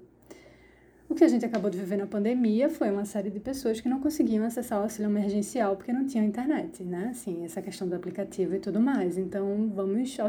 o 1.10 1.14
que 1.14 1.24
a 1.24 1.28
gente 1.28 1.44
acabou 1.44 1.68
de 1.68 1.76
viver 1.76 1.96
na 1.96 2.06
pandemia 2.06 2.68
foi 2.68 2.88
uma 2.88 3.04
série 3.04 3.30
de 3.30 3.40
pessoas 3.40 3.80
que 3.80 3.88
não 3.88 3.98
conseguiam 3.98 4.44
acessar 4.44 4.78
o 4.78 4.84
auxílio 4.84 5.10
emergencial 5.10 5.74
porque 5.74 5.92
não 5.92 6.06
tinham 6.06 6.24
internet, 6.24 6.84
né? 6.84 7.08
Assim, 7.10 7.44
essa 7.44 7.60
questão 7.60 7.88
do 7.88 7.96
aplicativo 7.96 8.54
e 8.54 8.60
tudo 8.60 8.78
mais. 8.78 9.18
Então, 9.18 9.68
vamos 9.74 10.16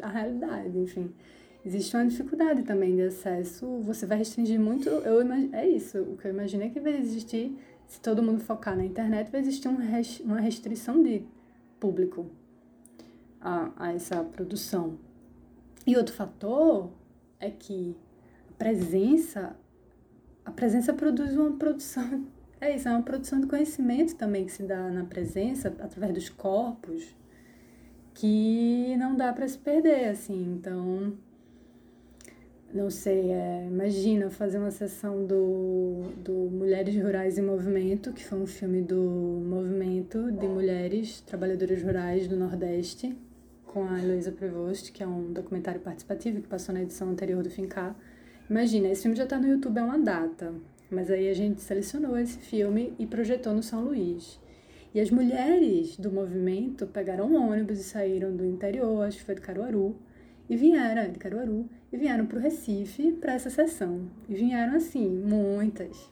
à 0.00 0.08
realidade, 0.08 0.78
enfim. 0.78 1.12
Existe 1.64 1.96
uma 1.96 2.06
dificuldade 2.06 2.62
também 2.62 2.94
de 2.94 3.02
acesso. 3.02 3.66
Você 3.80 4.06
vai 4.06 4.18
restringir 4.18 4.60
muito. 4.60 4.88
Eu 4.88 5.20
é 5.52 5.68
isso. 5.68 5.98
O 5.98 6.16
que 6.16 6.28
eu 6.28 6.30
imaginei 6.30 6.70
que 6.70 6.78
vai 6.78 6.96
existir, 6.96 7.58
se 7.88 8.00
todo 8.00 8.22
mundo 8.22 8.38
focar 8.38 8.76
na 8.76 8.84
internet, 8.84 9.28
vai 9.32 9.40
existir 9.40 9.66
um 9.66 9.74
res, 9.74 10.20
uma 10.20 10.38
restrição 10.38 11.02
de 11.02 11.24
público 11.80 12.30
a, 13.40 13.72
a 13.76 13.92
essa 13.92 14.22
produção. 14.22 14.96
E 15.84 15.96
outro 15.96 16.14
fator 16.14 16.92
é 17.40 17.50
que 17.50 17.96
a 18.48 18.52
presença 18.52 19.56
a 20.46 20.50
presença 20.52 20.94
produz 20.94 21.36
uma 21.36 21.52
produção. 21.52 22.24
É 22.58 22.74
isso, 22.74 22.88
é 22.88 22.90
uma 22.90 23.02
produção 23.02 23.38
de 23.38 23.46
conhecimento 23.46 24.16
também 24.16 24.46
que 24.46 24.50
se 24.50 24.62
dá 24.62 24.88
na 24.88 25.04
presença, 25.04 25.68
através 25.78 26.14
dos 26.14 26.30
corpos, 26.30 27.14
que 28.14 28.96
não 28.96 29.14
dá 29.14 29.30
para 29.30 29.46
se 29.46 29.58
perder, 29.58 30.08
assim. 30.08 30.54
Então, 30.54 31.12
não 32.72 32.88
sei, 32.88 33.30
é, 33.30 33.66
imagina 33.66 34.30
fazer 34.30 34.56
uma 34.56 34.70
sessão 34.70 35.26
do, 35.26 36.04
do 36.24 36.32
Mulheres 36.50 36.96
Rurais 36.96 37.36
em 37.36 37.42
Movimento, 37.42 38.10
que 38.14 38.24
foi 38.24 38.38
um 38.38 38.46
filme 38.46 38.80
do 38.80 39.02
movimento 39.44 40.32
de 40.32 40.48
mulheres 40.48 41.20
trabalhadoras 41.20 41.82
rurais 41.82 42.26
do 42.26 42.38
Nordeste, 42.38 43.14
com 43.66 43.84
a 43.86 44.02
Heloísa 44.02 44.32
Prevost, 44.32 44.92
que 44.92 45.02
é 45.02 45.06
um 45.06 45.30
documentário 45.30 45.82
participativo 45.82 46.40
que 46.40 46.48
passou 46.48 46.74
na 46.74 46.80
edição 46.80 47.10
anterior 47.10 47.42
do 47.42 47.50
Fincar 47.50 47.94
Imagina, 48.48 48.88
esse 48.88 49.02
filme 49.02 49.16
já 49.16 49.24
está 49.24 49.38
no 49.38 49.48
YouTube 49.48 49.78
há 49.78 49.84
uma 49.84 49.98
data, 49.98 50.54
mas 50.90 51.10
aí 51.10 51.28
a 51.28 51.34
gente 51.34 51.60
selecionou 51.60 52.16
esse 52.16 52.38
filme 52.38 52.94
e 52.98 53.06
projetou 53.06 53.52
no 53.52 53.62
São 53.62 53.84
Luís. 53.84 54.38
E 54.94 55.00
as 55.00 55.10
mulheres 55.10 55.96
do 55.96 56.12
movimento 56.12 56.86
pegaram 56.86 57.26
um 57.26 57.50
ônibus 57.50 57.80
e 57.80 57.84
saíram 57.84 58.34
do 58.34 58.46
interior, 58.46 59.02
acho 59.02 59.18
que 59.18 59.24
foi 59.24 59.34
do 59.34 59.42
Caruaru, 59.42 59.96
e 60.48 60.56
vieram, 60.56 61.10
de 61.10 61.18
Caruaru, 61.18 61.68
e 61.92 61.96
vieram 61.96 62.24
para 62.24 62.38
o 62.38 62.40
Recife 62.40 63.12
para 63.12 63.34
essa 63.34 63.50
sessão. 63.50 64.08
E 64.28 64.34
vieram 64.34 64.76
assim, 64.76 65.08
muitas. 65.08 66.10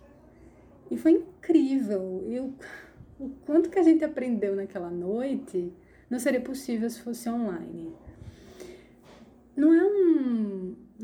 E 0.90 0.97
foi 0.97 1.12
incrível. 1.12 2.25
Eu, 2.29 2.53
o 3.18 3.31
quanto 3.47 3.70
que 3.70 3.79
a 3.79 3.83
gente 3.83 4.05
aprendeu 4.05 4.57
naquela 4.57 4.90
noite 4.90 5.73
não 6.11 6.18
seria 6.18 6.40
possível 6.40 6.90
se 6.90 7.01
fosse 7.01 7.29
online. 7.29 7.92
Não 9.57 9.73
é 9.73 9.85
um. 9.85 10.54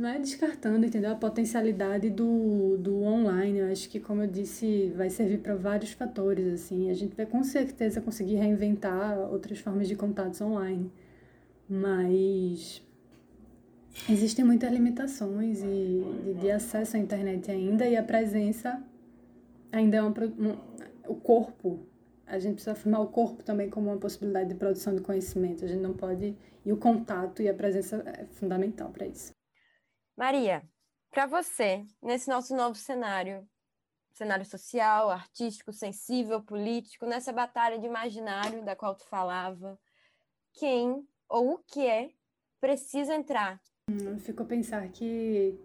Não 0.01 0.09
é 0.09 0.19
descartando, 0.19 0.87
entendeu? 0.87 1.11
A 1.11 1.15
potencialidade 1.15 2.09
do, 2.09 2.79
do 2.79 3.03
online. 3.03 3.59
Eu 3.59 3.71
acho 3.71 3.87
que, 3.87 4.01
como 4.01 4.23
eu 4.23 4.27
disse, 4.27 4.91
vai 4.97 5.11
servir 5.11 5.41
para 5.41 5.55
vários 5.55 5.93
fatores, 5.93 6.55
assim. 6.55 6.89
A 6.89 6.95
gente 6.95 7.15
vai 7.15 7.27
com 7.27 7.45
certeza 7.45 8.01
conseguir 8.01 8.37
reinventar 8.37 9.19
outras 9.31 9.59
formas 9.59 9.87
de 9.87 9.95
contatos 9.95 10.41
online. 10.41 10.91
Mas 11.69 12.83
existem 14.09 14.43
muitas 14.43 14.73
limitações 14.73 15.63
e, 15.63 16.03
de, 16.25 16.35
de 16.41 16.51
acesso 16.51 16.97
à 16.97 16.99
internet 16.99 17.51
ainda 17.51 17.87
e 17.87 17.95
a 17.95 18.03
presença 18.03 18.83
ainda 19.71 19.99
é 19.99 20.03
um, 20.03 20.15
o 21.07 21.15
corpo 21.15 21.79
a 22.27 22.39
gente 22.39 22.55
precisa 22.55 22.73
afirmar 22.73 23.03
o 23.03 23.09
corpo 23.09 23.43
também 23.43 23.69
como 23.69 23.91
uma 23.91 23.99
possibilidade 23.99 24.49
de 24.49 24.55
produção 24.55 24.95
de 24.95 25.03
conhecimento. 25.03 25.63
A 25.63 25.69
gente 25.69 25.83
não 25.83 25.93
pode. 25.93 26.35
E 26.65 26.73
o 26.73 26.77
contato 26.79 27.43
e 27.43 27.49
a 27.51 27.55
presença 27.55 28.03
é 28.07 28.25
fundamental 28.31 28.89
para 28.89 29.07
isso. 29.07 29.39
Maria, 30.21 30.63
para 31.11 31.25
você, 31.25 31.83
nesse 32.03 32.29
nosso 32.29 32.55
novo 32.55 32.75
cenário, 32.75 33.49
cenário 34.13 34.45
social, 34.45 35.09
artístico, 35.09 35.73
sensível, 35.73 36.43
político, 36.43 37.07
nessa 37.07 37.33
batalha 37.33 37.79
de 37.79 37.87
imaginário 37.87 38.63
da 38.63 38.77
qual 38.77 38.95
tu 38.95 39.07
falava, 39.07 39.81
quem 40.53 41.09
ou 41.27 41.55
o 41.55 41.59
que 41.61 41.87
é 41.87 42.11
precisa 42.61 43.15
entrar? 43.15 43.59
Eu 43.89 44.19
fico 44.19 44.43
a 44.43 44.45
pensar 44.45 44.87
que 44.89 45.59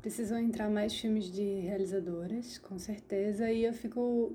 precisam 0.00 0.38
entrar 0.38 0.70
mais 0.70 0.98
filmes 0.98 1.26
de 1.30 1.60
realizadoras, 1.60 2.56
com 2.56 2.78
certeza, 2.78 3.52
e 3.52 3.62
eu 3.62 3.74
fico 3.74 4.34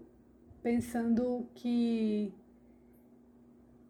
pensando 0.61 1.49
que 1.55 2.31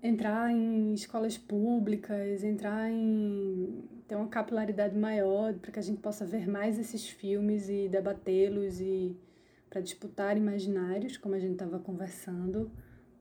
entrar 0.02 0.50
em 0.50 0.94
escolas 0.94 1.38
públicas, 1.38 2.42
entrar 2.42 2.90
em 2.90 3.97
ter 4.08 4.16
uma 4.16 4.28
capilaridade 4.28 4.98
maior 4.98 5.54
para 5.56 5.72
que 5.72 5.80
a 5.80 5.82
gente 5.82 6.00
possa 6.00 6.26
ver 6.26 6.48
mais 6.48 6.80
esses 6.80 7.08
filmes 7.10 7.70
e 7.70 7.90
debatê-los 7.90 8.80
e 8.80 9.16
para 9.70 9.82
disputar 9.82 10.38
imaginários, 10.38 11.18
como 11.18 11.36
a 11.36 11.40
gente 11.40 11.54
estava 11.54 11.78
conversando, 11.78 12.72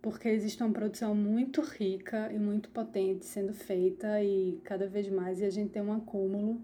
porque 0.00 0.28
existe 0.28 0.62
uma 0.62 0.72
produção 0.72 1.14
muito 1.14 1.60
rica 1.60 2.32
e 2.32 2.38
muito 2.38 2.70
potente 2.70 3.26
sendo 3.26 3.52
feita 3.52 4.22
e 4.22 4.60
cada 4.62 4.86
vez 4.86 5.08
mais 5.08 5.40
e 5.40 5.44
a 5.44 5.50
gente 5.50 5.70
tem 5.70 5.82
um 5.82 5.92
acúmulo 5.92 6.62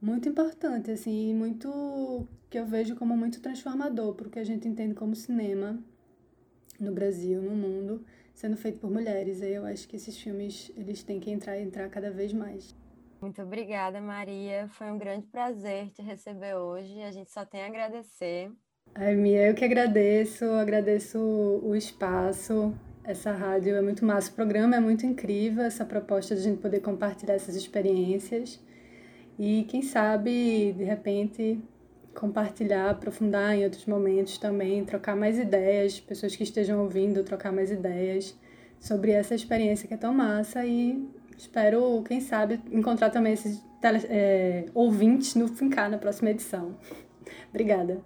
muito 0.00 0.28
importante, 0.28 0.90
assim, 0.90 1.32
muito 1.32 2.26
que 2.50 2.58
eu 2.58 2.66
vejo 2.66 2.96
como 2.96 3.16
muito 3.16 3.40
transformador 3.40 4.14
porque 4.14 4.40
a 4.40 4.44
gente 4.44 4.66
entende 4.66 4.94
como 4.94 5.14
cinema 5.14 5.78
no 6.80 6.92
Brasil, 6.92 7.40
no 7.40 7.54
mundo, 7.54 8.04
sendo 8.34 8.56
feito 8.56 8.78
por 8.78 8.90
mulheres. 8.90 9.40
E 9.40 9.50
eu 9.50 9.64
acho 9.64 9.86
que 9.86 9.94
esses 9.94 10.18
filmes 10.18 10.72
eles 10.76 11.04
têm 11.04 11.20
que 11.20 11.30
entrar 11.30 11.60
entrar 11.60 11.88
cada 11.88 12.10
vez 12.10 12.32
mais. 12.32 12.74
Muito 13.22 13.40
obrigada, 13.40 14.00
Maria. 14.00 14.66
Foi 14.72 14.90
um 14.90 14.98
grande 14.98 15.28
prazer 15.28 15.90
te 15.90 16.02
receber 16.02 16.56
hoje. 16.56 17.00
A 17.02 17.12
gente 17.12 17.30
só 17.30 17.44
tem 17.44 17.62
a 17.62 17.66
agradecer. 17.66 18.50
Ai, 18.92 19.14
Mia, 19.14 19.46
eu 19.46 19.54
que 19.54 19.64
agradeço, 19.64 20.44
agradeço 20.44 21.20
o 21.62 21.72
espaço. 21.76 22.74
Essa 23.04 23.30
rádio 23.30 23.76
é 23.76 23.80
muito 23.80 24.04
massa, 24.04 24.30
o 24.30 24.34
programa 24.34 24.74
é 24.74 24.80
muito 24.80 25.06
incrível, 25.06 25.62
essa 25.62 25.84
proposta 25.84 26.34
de 26.34 26.40
a 26.40 26.44
gente 26.44 26.60
poder 26.60 26.80
compartilhar 26.80 27.34
essas 27.34 27.54
experiências. 27.54 28.60
E 29.38 29.64
quem 29.68 29.82
sabe, 29.82 30.72
de 30.72 30.82
repente, 30.82 31.60
compartilhar, 32.14 32.90
aprofundar 32.90 33.54
em 33.54 33.62
outros 33.64 33.86
momentos 33.86 34.36
também, 34.36 34.84
trocar 34.84 35.14
mais 35.14 35.38
ideias, 35.38 36.00
pessoas 36.00 36.34
que 36.34 36.42
estejam 36.42 36.80
ouvindo, 36.80 37.22
trocar 37.22 37.52
mais 37.52 37.70
ideias 37.70 38.36
sobre 38.80 39.12
essa 39.12 39.32
experiência 39.32 39.86
que 39.86 39.94
é 39.94 39.96
tão 39.96 40.12
massa 40.12 40.64
e 40.66 41.08
espero, 41.42 42.02
quem 42.04 42.20
sabe, 42.20 42.60
encontrar 42.70 43.10
também 43.10 43.32
esses 43.32 43.62
tele, 43.80 44.06
é, 44.08 44.66
ouvintes 44.74 45.34
no 45.34 45.48
Fincar 45.48 45.90
na 45.90 45.98
próxima 45.98 46.30
edição. 46.30 46.78
Obrigada. 47.50 48.02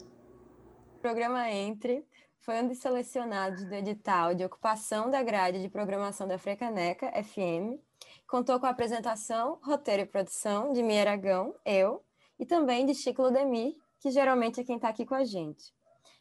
O 0.97 1.01
programa 1.01 1.51
Entre 1.51 2.05
foi 2.41 2.61
um 2.63 2.69
dos 2.69 2.79
selecionados 2.79 3.65
do 3.65 3.75
edital 3.75 4.35
de 4.35 4.45
ocupação 4.45 5.11
da 5.11 5.23
grade 5.23 5.61
de 5.61 5.69
programação 5.69 6.27
da 6.27 6.39
Frecaneca 6.39 7.11
FM 7.23 7.81
Contou 8.27 8.59
com 8.59 8.67
a 8.67 8.71
apresentação, 8.71 9.61
roteiro 9.63 10.03
e 10.03 10.07
produção 10.07 10.73
de 10.73 10.83
Mia 10.83 11.01
Aragão, 11.01 11.55
eu, 11.65 12.05
e 12.39 12.45
também 12.45 12.85
de 12.85 12.93
Chico 12.93 13.23
Ludemir, 13.23 13.75
que 14.01 14.11
geralmente 14.11 14.61
é 14.61 14.65
quem 14.65 14.77
está 14.77 14.89
aqui 14.89 15.07
com 15.07 15.15
a 15.15 15.25
gente. 15.25 15.73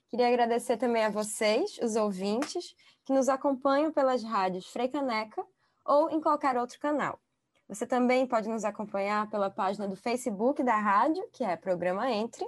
Queria 0.07 0.27
agradecer 0.27 0.77
também 0.77 1.03
a 1.03 1.09
vocês, 1.09 1.79
os 1.81 1.95
ouvintes, 1.95 2.75
que 3.03 3.11
nos 3.11 3.27
acompanham 3.27 3.91
pelas 3.91 4.23
rádios 4.23 4.67
Freicaneca 4.67 5.43
ou 5.85 6.09
em 6.09 6.19
qualquer 6.19 6.57
outro 6.57 6.79
canal. 6.79 7.19
Você 7.67 7.85
também 7.85 8.27
pode 8.27 8.49
nos 8.49 8.63
acompanhar 8.63 9.29
pela 9.29 9.49
página 9.49 9.87
do 9.87 9.95
Facebook 9.95 10.63
da 10.63 10.77
rádio, 10.77 11.27
que 11.31 11.43
é 11.43 11.55
Programa 11.55 12.11
Entre, 12.11 12.45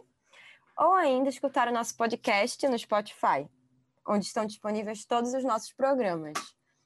ou 0.77 0.93
ainda 0.93 1.29
escutar 1.29 1.67
o 1.67 1.73
nosso 1.73 1.95
podcast 1.97 2.67
no 2.67 2.77
Spotify, 2.77 3.49
onde 4.07 4.25
estão 4.25 4.45
disponíveis 4.45 5.05
todos 5.05 5.33
os 5.33 5.43
nossos 5.43 5.73
programas. 5.73 6.37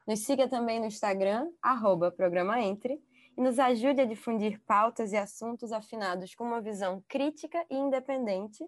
Nos 0.07 0.19
siga 0.19 0.47
também 0.47 0.79
no 0.79 0.85
Instagram, 0.85 1.49
arroba 1.61 2.11
Programa 2.11 2.59
Entre, 2.61 3.01
e 3.37 3.41
nos 3.41 3.59
ajude 3.59 4.01
a 4.01 4.05
difundir 4.05 4.61
pautas 4.65 5.11
e 5.11 5.17
assuntos 5.17 5.71
afinados 5.71 6.33
com 6.35 6.43
uma 6.43 6.61
visão 6.61 7.03
crítica 7.07 7.65
e 7.69 7.75
independente 7.75 8.65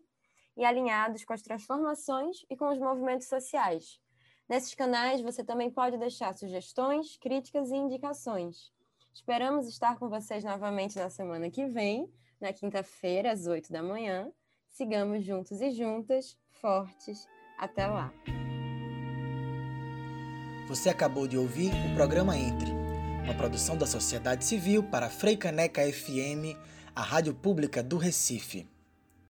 e 0.56 0.64
alinhados 0.64 1.24
com 1.24 1.34
as 1.34 1.42
transformações 1.42 2.46
e 2.50 2.56
com 2.56 2.70
os 2.70 2.78
movimentos 2.78 3.28
sociais. 3.28 4.03
Nesses 4.48 4.76
canais 4.76 5.22
você 5.22 5.44
também 5.44 5.72
pode 5.72 5.98
deixar 5.98 6.34
sugestões, 6.34 7.18
críticas 7.18 7.72
e 7.72 7.76
indicações. 7.76 8.72
Esperamos 9.14 9.68
estar 9.68 9.98
com 9.98 10.10
vocês 10.10 10.44
novamente 10.44 10.98
na 10.98 11.10
semana 11.10 11.50
que 11.50 11.66
vem, 11.66 12.12
na 12.42 12.52
quinta-feira, 12.52 13.32
às 13.32 13.48
8 13.48 13.72
da 13.72 13.82
manhã. 13.82 14.32
Sigamos 14.68 15.24
juntos 15.24 15.62
e 15.62 15.72
juntas, 15.72 16.38
fortes. 16.50 17.28
Até 17.58 17.86
lá! 17.86 18.12
Você 20.68 20.90
acabou 20.90 21.28
de 21.28 21.38
ouvir 21.38 21.72
o 21.92 21.96
programa 21.96 22.38
Entre, 22.38 22.72
uma 23.24 23.36
produção 23.36 23.78
da 23.78 23.86
sociedade 23.86 24.44
civil 24.44 24.84
para 24.84 25.10
Freicaneca 25.10 25.82
FM, 25.82 26.58
a 26.96 27.02
rádio 27.02 27.34
pública 27.34 27.84
do 27.84 27.98
Recife. 27.98 28.73